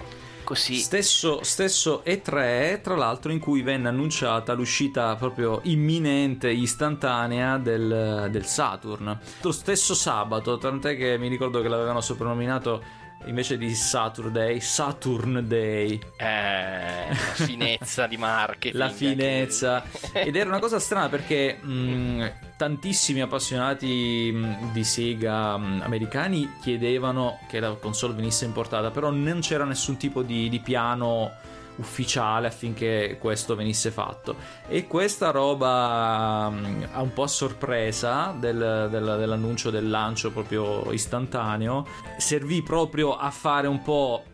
[0.47, 0.77] così.
[0.77, 8.47] Stesso, stesso E3, tra l'altro, in cui venne annunciata l'uscita proprio imminente, istantanea del, del
[8.47, 9.19] Saturn.
[9.43, 15.99] Lo stesso sabato, tant'è che mi ricordo che l'avevano soprannominato invece di Saturday, Saturn Day.
[16.17, 17.15] Eh, la
[17.45, 18.75] finezza di marketing.
[18.75, 19.85] La finezza.
[20.13, 27.39] Ed era una cosa strana perché mh, tantissimi appassionati mh, di Sega mh, americani chiedevano
[27.49, 31.33] che la console venisse importata, però non c'era nessun tipo di, di piano
[31.77, 34.37] ufficiale affinché questo venisse fatto.
[34.69, 41.87] E questa roba um, un po' a sorpresa del, del, dell'annuncio del lancio proprio istantaneo.
[42.19, 44.25] Servì proprio a fare un po'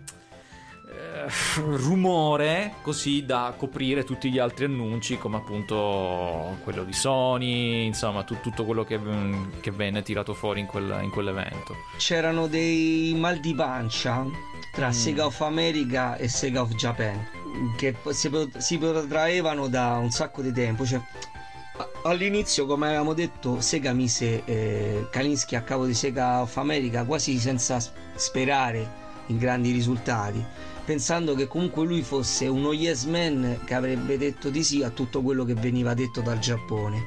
[0.92, 1.26] eh,
[1.56, 8.38] rumore così da coprire tutti gli altri annunci come appunto quello di Sony insomma tu,
[8.40, 9.00] tutto quello che,
[9.60, 11.76] che, venne tirato fuori in, quel, in quell'evento.
[11.96, 14.24] C'erano dei mal di pancia
[14.72, 14.92] tra mm.
[14.92, 17.24] Sega of America e Sega of Japan
[17.76, 21.00] che si, si protraevano da un sacco di tempo cioè,
[22.04, 27.38] all'inizio come avevamo detto Sega mise eh, Kalinsky a capo di Sega of America quasi
[27.38, 27.78] senza
[28.14, 30.42] sperare in grandi risultati
[30.84, 35.22] pensando che comunque lui fosse uno yes man che avrebbe detto di sì a tutto
[35.22, 37.04] quello che veniva detto dal Giappone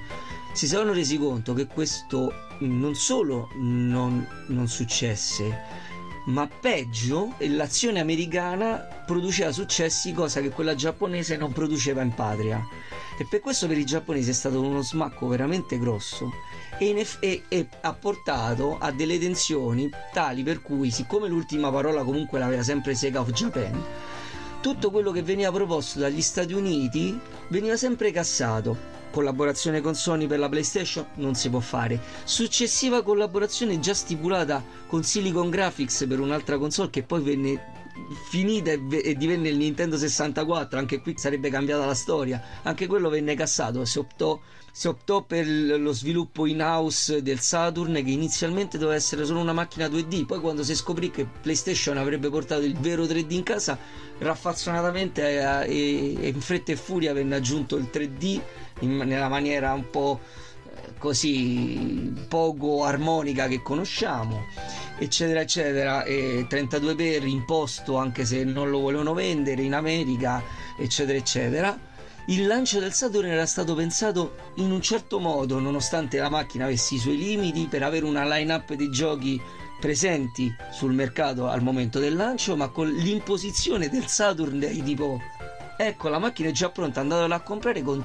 [0.53, 5.93] si sono resi conto che questo non solo non, non successe
[6.25, 12.63] ma peggio l'azione americana produceva successi cosa che quella giapponese non produceva in patria.
[13.17, 16.31] E per questo per i giapponesi è stato uno smacco veramente grosso.
[16.79, 22.03] E, eff- e-, e ha portato a delle tensioni tali per cui siccome l'ultima parola
[22.03, 23.83] comunque l'aveva sempre Sega of Japan
[24.65, 27.17] tutto quello che veniva proposto dagli Stati Uniti
[27.49, 32.01] veniva sempre cassato collaborazione con Sony per la PlayStation non si può fare.
[32.25, 37.73] Successiva collaborazione già stipulata con Silicon Graphics per un'altra console che poi venne
[38.29, 42.87] finita e, v- e, divenne il Nintendo 64 anche qui sarebbe cambiata la storia anche
[42.87, 44.37] quello venne cassato si optò,
[44.69, 49.53] si optò per lo sviluppo in house del Saturn che inizialmente doveva essere solo una
[49.53, 53.77] macchina 2D poi quando si scoprì che PlayStation avrebbe portato il vero 3D in casa
[54.17, 58.41] raffazzonatamente e, e, e in fretta e furia venne aggiunto il 3D
[58.79, 60.19] in, nella maniera un po'
[60.63, 64.43] eh, così poco armonica che conosciamo
[64.97, 66.03] eccetera eccetera.
[66.03, 70.41] E 32 per imposto anche se non lo volevano vendere in America
[70.77, 71.93] eccetera eccetera.
[72.27, 76.95] Il lancio del Saturn era stato pensato in un certo modo nonostante la macchina avesse
[76.95, 79.39] i suoi limiti per avere una line up di giochi
[79.79, 85.19] presenti sul mercato al momento del lancio ma con l'imposizione del Saturn di tipo
[85.77, 88.03] ecco la macchina è già pronta andatela a comprare con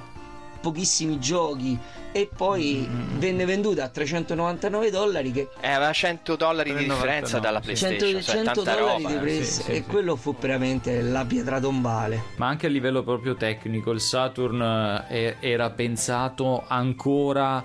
[0.60, 1.78] pochissimi giochi.
[2.12, 3.18] E poi mm.
[3.18, 8.22] venne venduta a 399 dollari che eh, aveva 100 dollari di differenza dalla PlayStation 100,
[8.22, 9.82] 100 cioè, dollari roba, di prezzo sì, sì, e sì.
[9.84, 12.22] quello fu veramente la pietra tombale.
[12.36, 14.60] Ma anche a livello proprio tecnico il Saturn
[15.08, 17.64] eh, era pensato ancora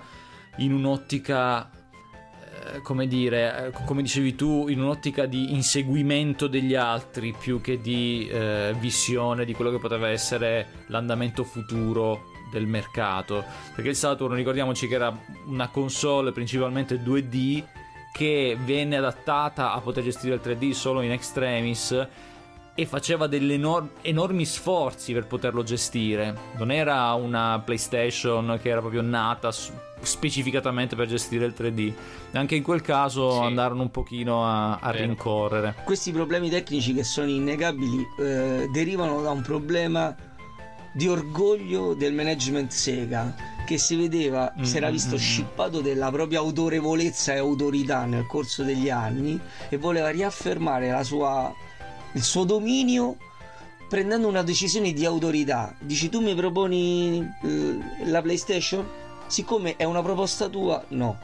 [0.57, 1.69] in un'ottica
[2.73, 7.79] eh, come dire, eh, come dicevi tu, in un'ottica di inseguimento degli altri più che
[7.79, 13.43] di eh, visione di quello che poteva essere l'andamento futuro del mercato.
[13.73, 15.15] Perché il Saturn, ricordiamoci che era
[15.47, 17.63] una console principalmente 2D
[18.13, 22.07] che venne adattata a poter gestire il 3D solo in extremis
[22.77, 26.33] e faceva degli enor- enormi sforzi per poterlo gestire.
[26.57, 31.93] Non era una PlayStation che era proprio nata specificatamente per gestire il 3D.
[32.33, 33.39] Anche in quel caso sì.
[33.39, 35.75] andarono un pochino a, a rincorrere.
[35.83, 40.15] Questi problemi tecnici che sono innegabili eh, derivano da un problema
[40.95, 43.35] di orgoglio del management Sega
[43.65, 44.63] che si vedeva, mm-hmm.
[44.63, 45.21] si era visto mm, mm.
[45.21, 49.37] scippato della propria autorevolezza e autorità nel corso degli anni
[49.67, 51.53] e voleva riaffermare sua,
[52.13, 53.17] il suo dominio
[53.89, 55.75] prendendo una decisione di autorità.
[55.79, 58.87] Dici tu mi proponi eh, la PlayStation?
[59.27, 61.17] Siccome è una proposta tua, no.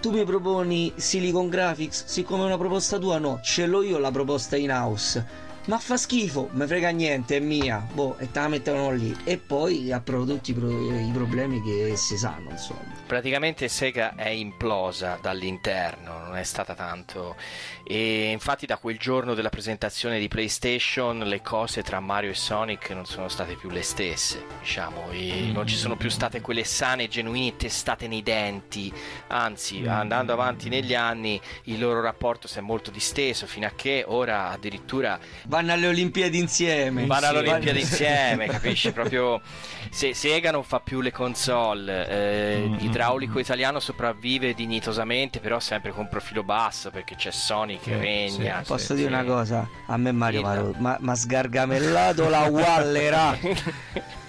[0.00, 2.06] Tu mi proponi Silicon Graphics?
[2.06, 3.38] Siccome è una proposta tua, no.
[3.40, 7.86] Ce l'ho io la proposta in house ma fa schifo, me frega niente, è mia,
[7.92, 9.16] boh, e te la mettono lì.
[9.24, 12.80] E poi approvo tutti i, pro- i problemi che si sanno, insomma.
[13.06, 17.36] Praticamente Sega è implosa dall'interno, non è stata tanto.
[17.84, 22.90] E infatti da quel giorno della presentazione di PlayStation le cose tra Mario e Sonic
[22.90, 27.08] non sono state più le stesse, diciamo, e non ci sono più state quelle sane,
[27.08, 28.92] genuine testate nei denti.
[29.28, 34.04] Anzi, andando avanti negli anni, il loro rapporto si è molto disteso fino a che
[34.06, 35.18] ora addirittura
[35.52, 37.04] Vanno alle Olimpiadi insieme.
[37.04, 38.90] vanno alle Olimpiadi insieme, capisci?
[38.90, 39.42] Proprio
[39.90, 46.08] se Sega non fa più le console, eh, l'idraulico italiano sopravvive dignitosamente, però sempre con
[46.08, 48.62] profilo basso perché c'è Sony che regna.
[48.66, 49.12] Posso Sì, dire sì.
[49.14, 49.68] una cosa?
[49.88, 50.74] A me Mario Dillo.
[50.78, 53.36] ma, ma sgargamellato la wallera.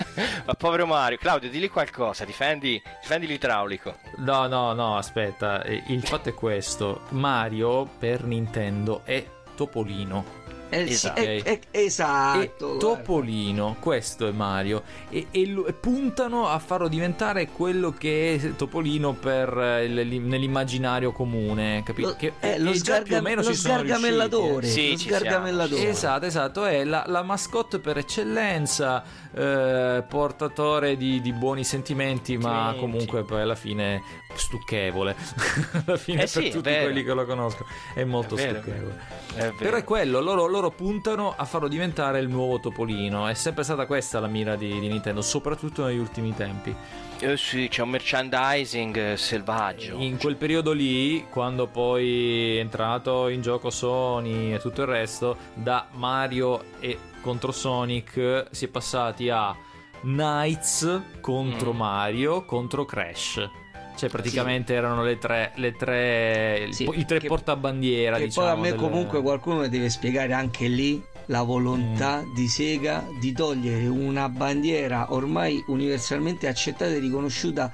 [0.46, 3.96] Ma povero Mario, Claudio, digli qualcosa, difendi, difendi l'idraulico.
[4.18, 5.64] No, no, no, aspetta.
[5.88, 7.04] Il fatto è questo.
[7.12, 10.42] Mario per Nintendo è Topolino.
[10.74, 11.20] Eh, sì, Esatto.
[11.22, 12.78] eh, eh, E esatto.
[12.78, 14.84] Topolino, questo è Mario.
[15.10, 21.84] E, e e puntano a farlo diventare quello che è Topolino per, il- nell'immaginario comune.
[21.84, 22.10] Capito?
[22.10, 23.96] Lo, che eh, lo, e più o sgarga- meno lo ci sono riusciti, eh.
[23.98, 24.68] sgargamellatore.
[24.68, 25.18] Sì, lo ci siamo.
[25.20, 25.90] sgargamellatore.
[25.90, 29.04] Esatto, esatto, è la, la mascotte per eccellenza,
[29.36, 34.02] eh, portatore di, di buoni sentimenti, ma comunque poi alla fine
[34.36, 35.16] stucchevole.
[35.86, 36.84] alla fine Eh sì, per tutti vero.
[36.84, 39.00] quelli che lo conoscono è molto È vero, stucchevole.
[39.34, 39.56] È vero.
[39.58, 43.28] Però è quello, loro, loro puntano a farlo diventare il nuovo Topolino.
[43.28, 46.76] È sempre stata questa la mira di, di Nintendo, soprattutto negli ultimi tempi.
[47.20, 49.98] Eh sì, c'è un merchandising eh, selvaggio.
[49.98, 55.38] In quel periodo lì, quando poi è entrato in gioco Sony e tutto il resto,
[55.54, 59.56] da Mario e contro Sonic si è passati a
[60.02, 61.78] Knights contro Mm.
[61.78, 63.50] Mario contro Crash.
[63.96, 68.18] Cioè, praticamente erano le tre, le tre Sì, i tre che- portabandiera.
[68.18, 72.22] Che diciamo, poi a me del- comunque qualcuno mi deve spiegare anche lì la volontà
[72.22, 72.34] Mm.
[72.34, 77.72] di Sega di togliere una bandiera ormai universalmente accettata e riconosciuta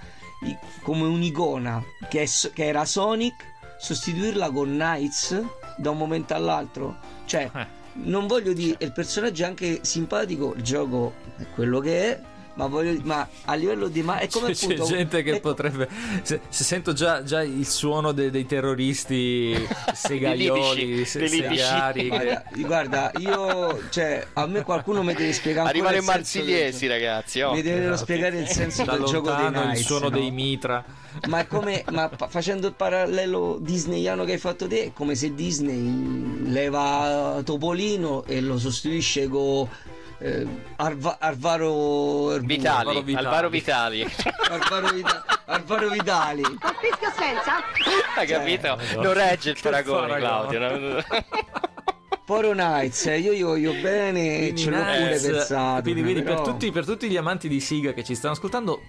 [0.83, 3.33] come un'icona che, è che era Sonic,
[3.79, 5.41] sostituirla con Knights
[5.77, 6.97] da un momento all'altro.
[7.25, 7.67] Cioè, Eh.
[7.93, 12.21] Non voglio dire, il personaggio è anche simpatico, il gioco è quello che è.
[12.59, 14.01] Ma, voglio, ma a livello di.
[14.01, 15.87] Ma è come C'è, c'è appunto- gente che è- potrebbe.
[16.23, 19.55] Se, se sento già, già il suono de- dei terroristi
[19.95, 22.07] segaioli, se- segari.
[22.09, 27.39] Guarda, guarda, io, cioè, a me qualcuno mi deve spiegare Arrivano i marsigliesi, del- ragazzi.
[27.39, 27.53] Oh.
[27.53, 28.03] Mi devono Esatto.
[28.03, 30.17] spiegare il senso da del gioco dei lontano il Knights, suono no?
[30.17, 30.83] dei mitra.
[31.29, 35.33] Ma è come, ma facendo il parallelo disneyano che hai fatto te, è come se
[35.33, 39.65] Disney leva Topolino e lo sostituisce con
[40.19, 40.47] eh,
[40.77, 42.37] Arva- Arvaro.
[42.39, 43.15] Vitali, Alvaro Vitali.
[43.15, 44.03] Alvaro Vitali.
[44.49, 46.41] Arvaro, Vita- Arvaro Vitali.
[46.43, 47.55] Fischio senza?
[48.15, 48.67] Hai capito?
[48.75, 49.01] Madonna.
[49.01, 50.17] Non regge il paragone.
[50.17, 50.59] Claudio.
[50.59, 51.03] no?
[52.25, 55.81] Poro Knights, eh, io gli voglio bene, Quindi ce l'ho pure pensato.
[55.81, 58.81] Quindi, per, però- tutti, per tutti gli amanti di Siga che ci stanno ascoltando,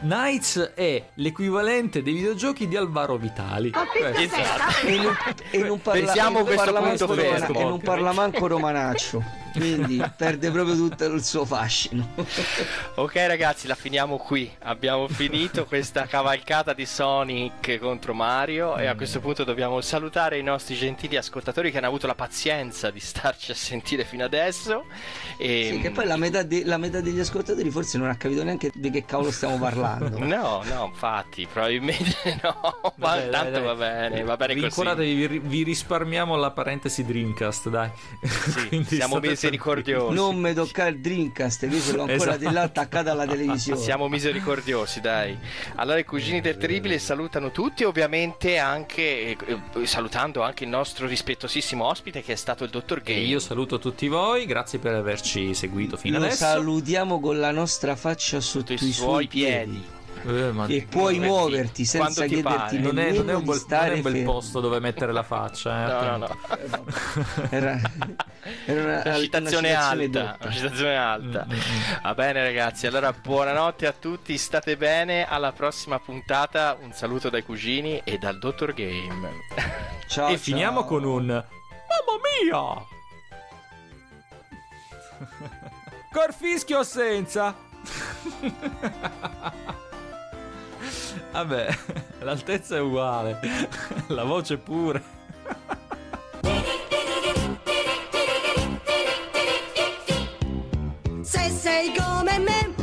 [0.00, 3.70] Knights è l'equivalente dei videogiochi di Alvaro Vitali.
[3.70, 4.36] Questo.
[4.36, 4.86] Esatto.
[4.86, 5.16] E non,
[5.50, 10.76] e non parla, Pensiamo questo punto romana- e non parla manco romanaccio quindi perde proprio
[10.76, 12.08] tutto il suo fascino
[12.94, 14.50] Ok ragazzi, la finiamo qui.
[14.60, 20.42] Abbiamo finito questa cavalcata di Sonic contro Mario e a questo punto dobbiamo salutare i
[20.42, 24.84] nostri gentili ascoltatori che hanno avuto la pazienza di starci a sentire fino adesso.
[25.38, 25.70] E...
[25.72, 28.70] sì, che poi la metà, de- la metà degli ascoltatori forse non ha capito neanche
[28.74, 29.89] di che cavolo stiamo parlando
[30.30, 32.92] No, no, infatti, probabilmente no.
[32.96, 33.62] Ma dai, tanto dai.
[33.62, 34.64] va bene, va bene così.
[34.66, 37.90] Rincuoratevi, vi, vi risparmiamo la parentesi Dreamcast, dai.
[38.22, 40.14] Sì, siamo misericordiosi.
[40.14, 42.38] non mi toccare il Dreamcast che io ce l'ho ancora Esatto.
[42.48, 45.36] di là attaccata alla televisione Siamo misericordiosi, dai.
[45.76, 51.84] Allora i cugini del terribile salutano tutti, ovviamente anche eh, salutando anche il nostro rispettosissimo
[51.84, 53.26] ospite che è stato il dottor E Gay.
[53.26, 56.44] io saluto tutti voi, grazie per averci seguito fino lo adesso.
[56.44, 59.79] salutiamo con la nostra faccia sotto sotto i suoi piedi.
[60.22, 63.54] Eh, ma- e puoi Muoverti muoverti senza chiederti non, è, non è un bel, non
[63.54, 64.32] è stare un bel fermo.
[64.32, 65.84] posto dove mettere la faccia.
[65.84, 66.36] Eh, No, no, no.
[67.48, 67.80] era,
[68.66, 71.46] era una, Una citazione una alta, una citazione alta.
[71.46, 72.02] Mm, mm, mm.
[72.02, 77.42] Va bene ragazzi, allora buonanotte a tutti, state bene, alla prossima puntata, un saluto dai
[77.42, 79.28] cugini e dal dottor Game.
[80.06, 80.38] Ciao, e ciao.
[80.38, 82.84] finiamo con un Mamma mia!
[86.12, 87.54] Corfischio senza?
[91.32, 91.78] Vabbè,
[92.20, 93.40] l'altezza è uguale,
[94.08, 95.02] la voce pure.
[101.22, 102.74] Se sei come me,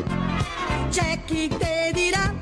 [0.90, 2.34] c'è chi te dirà,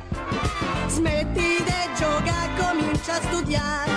[0.87, 3.94] smetti di giocare, comincia a studiare.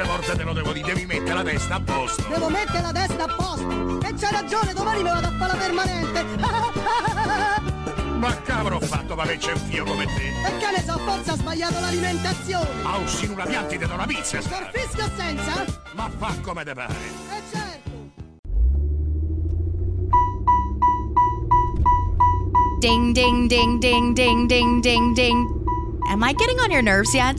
[0.00, 2.24] Quante volte te lo devo dire, devi mettere la testa a posto.
[2.26, 4.00] Devo mettere la testa a posto.
[4.00, 6.24] E c'hai ragione, domani mi vado a fare la permanente.
[8.16, 10.28] Ma cavolo ho fatto per c'è un fio come te?
[10.46, 12.68] E che ne so, forse ha sbagliato l'alimentazione.
[12.82, 14.70] A uscire una pianta do una pizza, Per star.
[14.72, 15.64] fischio senza?
[15.92, 16.94] Ma fa come te pare.
[16.94, 17.90] E certo.
[22.78, 25.46] Ding, ding, ding, ding, ding, ding, ding, ding.
[26.08, 27.38] Am I getting on your nerves yet?